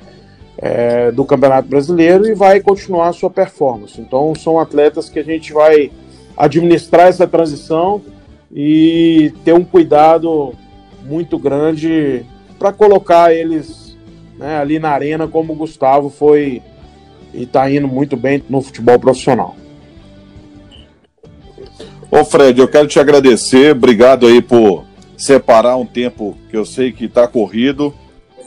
é, 0.62 1.10
do 1.12 1.24
Campeonato 1.24 1.70
Brasileiro 1.70 2.28
e 2.28 2.36
vai 2.36 2.60
continuar 2.60 3.08
a 3.08 3.14
sua 3.14 3.30
performance. 3.30 4.00
Então, 4.00 4.36
são 4.36 4.60
atletas 4.60 5.10
que 5.10 5.18
a 5.18 5.24
gente 5.24 5.54
vai 5.54 5.90
administrar 6.36 7.08
essa 7.08 7.26
transição 7.26 8.02
e 8.54 9.32
ter 9.46 9.54
um 9.54 9.64
cuidado 9.64 10.54
muito 11.06 11.40
grande 11.40 12.26
para 12.58 12.74
colocar 12.74 13.34
eles 13.34 13.98
né, 14.38 14.58
ali 14.58 14.80
na 14.80 14.90
arena, 14.90 15.28
como 15.28 15.54
o 15.54 15.56
Gustavo 15.56 16.10
foi 16.10 16.62
e 17.34 17.44
está 17.44 17.70
indo 17.72 17.88
muito 17.88 18.18
bem 18.18 18.44
no 18.50 18.62
futebol 18.62 19.00
profissional. 19.00 19.56
Ô 22.12 22.26
Fred, 22.26 22.60
eu 22.60 22.68
quero 22.68 22.88
te 22.88 23.00
agradecer, 23.00 23.72
obrigado 23.72 24.26
aí 24.26 24.42
por 24.42 24.84
separar 25.16 25.78
um 25.78 25.86
tempo 25.86 26.36
que 26.50 26.58
eu 26.58 26.66
sei 26.66 26.92
que 26.92 27.06
está 27.06 27.28
corrido 27.28 27.94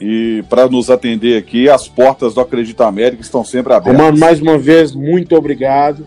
e 0.05 0.43
para 0.49 0.69
nos 0.69 0.91
atender 0.91 1.39
aqui, 1.39 1.69
as 1.69 1.87
portas 1.87 2.35
do 2.35 2.41
Acredita 2.41 2.85
América 2.85 3.23
estão 3.23 3.45
sempre 3.45 3.73
abertas. 3.73 3.97
Romano, 3.97 4.19
mais 4.19 4.41
uma 4.41 4.59
vez, 4.59 4.93
muito 4.93 5.37
obrigado. 5.37 6.05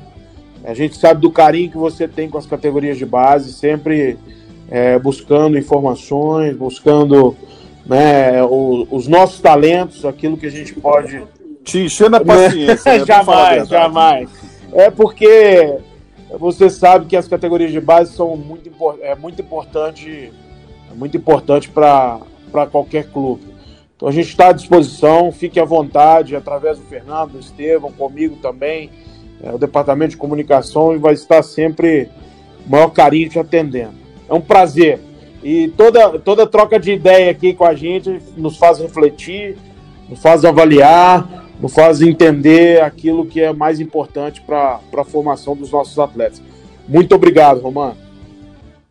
A 0.65 0.73
gente 0.73 0.97
sabe 0.97 1.21
do 1.21 1.31
carinho 1.31 1.71
que 1.71 1.77
você 1.77 2.05
tem 2.05 2.29
com 2.29 2.37
as 2.37 2.45
categorias 2.45 2.97
de 2.97 3.05
base, 3.05 3.53
sempre 3.53 4.17
é, 4.69 4.99
buscando 4.99 5.57
informações, 5.57 6.57
buscando 6.57 7.37
né, 7.85 8.43
o, 8.43 8.85
os 8.91 9.07
nossos 9.07 9.39
talentos, 9.39 10.03
aquilo 10.03 10.35
que 10.35 10.47
a 10.47 10.51
gente 10.51 10.73
pode. 10.73 11.23
Te 11.63 11.79
encher 11.79 12.09
na 12.11 12.19
paciência. 12.19 12.99
Né? 12.99 13.05
jamais, 13.05 13.67
jamais. 13.69 14.29
É 14.73 14.91
porque 14.91 15.73
você 16.37 16.69
sabe 16.69 17.05
que 17.05 17.15
as 17.15 17.29
categorias 17.29 17.71
de 17.71 17.79
base 17.79 18.13
são 18.13 18.35
muito, 18.35 18.69
é 19.01 19.15
muito 19.15 19.41
importante, 19.41 20.33
é 20.91 20.93
muito 20.93 21.15
importante 21.15 21.69
para 21.69 22.19
qualquer 22.69 23.05
clube. 23.05 23.54
Então 23.95 24.09
a 24.09 24.11
gente 24.11 24.27
está 24.27 24.49
à 24.49 24.51
disposição, 24.51 25.31
fique 25.31 25.59
à 25.59 25.65
vontade, 25.65 26.35
através 26.35 26.77
do 26.77 26.83
Fernando, 26.85 27.31
do 27.31 27.39
Estevam, 27.39 27.91
comigo 27.91 28.35
também, 28.41 28.89
é, 29.41 29.51
o 29.51 29.57
departamento 29.57 30.11
de 30.11 30.17
comunicação 30.17 30.93
e 30.93 30.97
vai 30.97 31.13
estar 31.13 31.41
sempre 31.43 32.09
o 32.65 32.69
maior 32.69 32.89
carinho 32.89 33.29
te 33.29 33.39
atendendo. 33.39 33.93
É 34.27 34.33
um 34.33 34.41
prazer. 34.41 34.99
E 35.43 35.69
toda, 35.77 36.19
toda 36.19 36.47
troca 36.47 36.79
de 36.79 36.91
ideia 36.91 37.31
aqui 37.31 37.53
com 37.53 37.63
a 37.63 37.75
gente 37.75 38.19
nos 38.35 38.57
faz 38.57 38.79
refletir, 38.79 39.57
nos 40.09 40.19
faz 40.19 40.43
avaliar, 40.43 41.45
nos 41.61 41.73
faz 41.73 42.01
entender 42.01 42.81
aquilo 42.81 43.25
que 43.25 43.39
é 43.39 43.53
mais 43.53 43.79
importante 43.79 44.41
para 44.41 44.79
a 44.97 45.03
formação 45.05 45.55
dos 45.55 45.71
nossos 45.71 45.97
atletas. 45.99 46.41
Muito 46.87 47.15
obrigado, 47.15 47.61
Romano. 47.61 48.04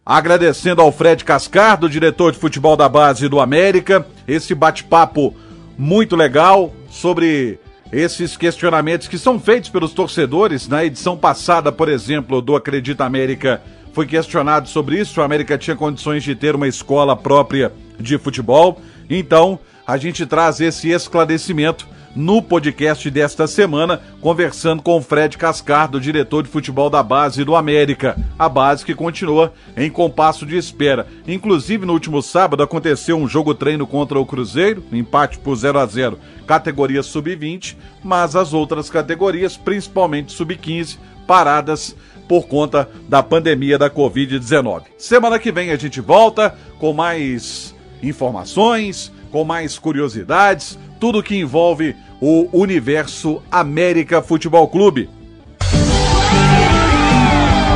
Agradecendo 0.06 0.82
ao 0.82 0.92
Fred 0.92 1.24
Cascardo, 1.24 1.88
diretor 1.88 2.32
de 2.32 2.38
futebol 2.38 2.76
da 2.76 2.90
base 2.90 3.26
do 3.26 3.40
América, 3.40 4.06
esse 4.28 4.54
bate-papo 4.54 5.34
muito 5.78 6.14
legal 6.14 6.74
sobre 6.90 7.58
esses 7.90 8.36
questionamentos 8.36 9.08
que 9.08 9.16
são 9.16 9.40
feitos 9.40 9.70
pelos 9.70 9.94
torcedores. 9.94 10.68
Na 10.68 10.84
edição 10.84 11.16
passada, 11.16 11.72
por 11.72 11.88
exemplo, 11.88 12.42
do 12.42 12.54
Acredita 12.54 13.02
América 13.02 13.62
foi 13.94 14.06
questionado 14.06 14.68
sobre 14.68 15.00
isso. 15.00 15.22
A 15.22 15.24
América 15.24 15.56
tinha 15.56 15.74
condições 15.74 16.22
de 16.22 16.34
ter 16.34 16.54
uma 16.54 16.68
escola 16.68 17.16
própria 17.16 17.72
de 17.98 18.18
futebol. 18.18 18.82
Então, 19.08 19.58
a 19.86 19.96
gente 19.96 20.26
traz 20.26 20.60
esse 20.60 20.90
esclarecimento 20.90 21.86
no 22.14 22.40
podcast 22.40 23.10
desta 23.10 23.46
semana, 23.46 24.00
conversando 24.20 24.82
com 24.82 24.98
o 24.98 25.02
Fred 25.02 25.36
Cascardo, 25.36 26.00
diretor 26.00 26.42
de 26.42 26.48
futebol 26.48 26.88
da 26.88 27.02
base 27.02 27.44
do 27.44 27.56
América. 27.56 28.16
A 28.38 28.48
base 28.48 28.84
que 28.84 28.94
continua 28.94 29.52
em 29.76 29.90
compasso 29.90 30.46
de 30.46 30.56
espera. 30.56 31.06
Inclusive, 31.26 31.84
no 31.84 31.92
último 31.92 32.22
sábado 32.22 32.62
aconteceu 32.62 33.16
um 33.16 33.28
jogo 33.28 33.54
treino 33.54 33.86
contra 33.86 34.18
o 34.18 34.26
Cruzeiro, 34.26 34.84
empate 34.92 35.38
por 35.38 35.56
0 35.56 35.78
a 35.78 35.86
0 35.86 36.18
categoria 36.46 37.02
sub-20, 37.02 37.76
mas 38.02 38.36
as 38.36 38.52
outras 38.52 38.90
categorias, 38.90 39.56
principalmente 39.56 40.32
sub-15, 40.32 40.98
paradas 41.26 41.96
por 42.28 42.46
conta 42.46 42.88
da 43.08 43.22
pandemia 43.22 43.78
da 43.78 43.90
Covid-19. 43.90 44.82
Semana 44.98 45.38
que 45.38 45.50
vem 45.50 45.70
a 45.70 45.76
gente 45.76 46.00
volta 46.00 46.54
com 46.78 46.92
mais 46.92 47.74
informações, 48.02 49.12
com 49.34 49.42
mais 49.42 49.76
curiosidades, 49.80 50.78
tudo 51.00 51.20
que 51.20 51.34
envolve 51.34 51.96
o 52.20 52.48
universo 52.52 53.42
América 53.50 54.22
Futebol 54.22 54.68
Clube. 54.68 55.10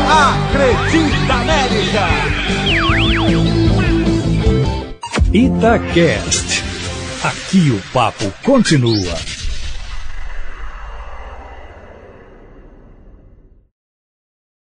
Acredita 0.09 1.35
América! 1.35 2.07
Itacast. 5.33 6.63
Aqui 7.25 7.73
o 7.73 7.93
papo 7.93 8.33
continua. 8.45 9.38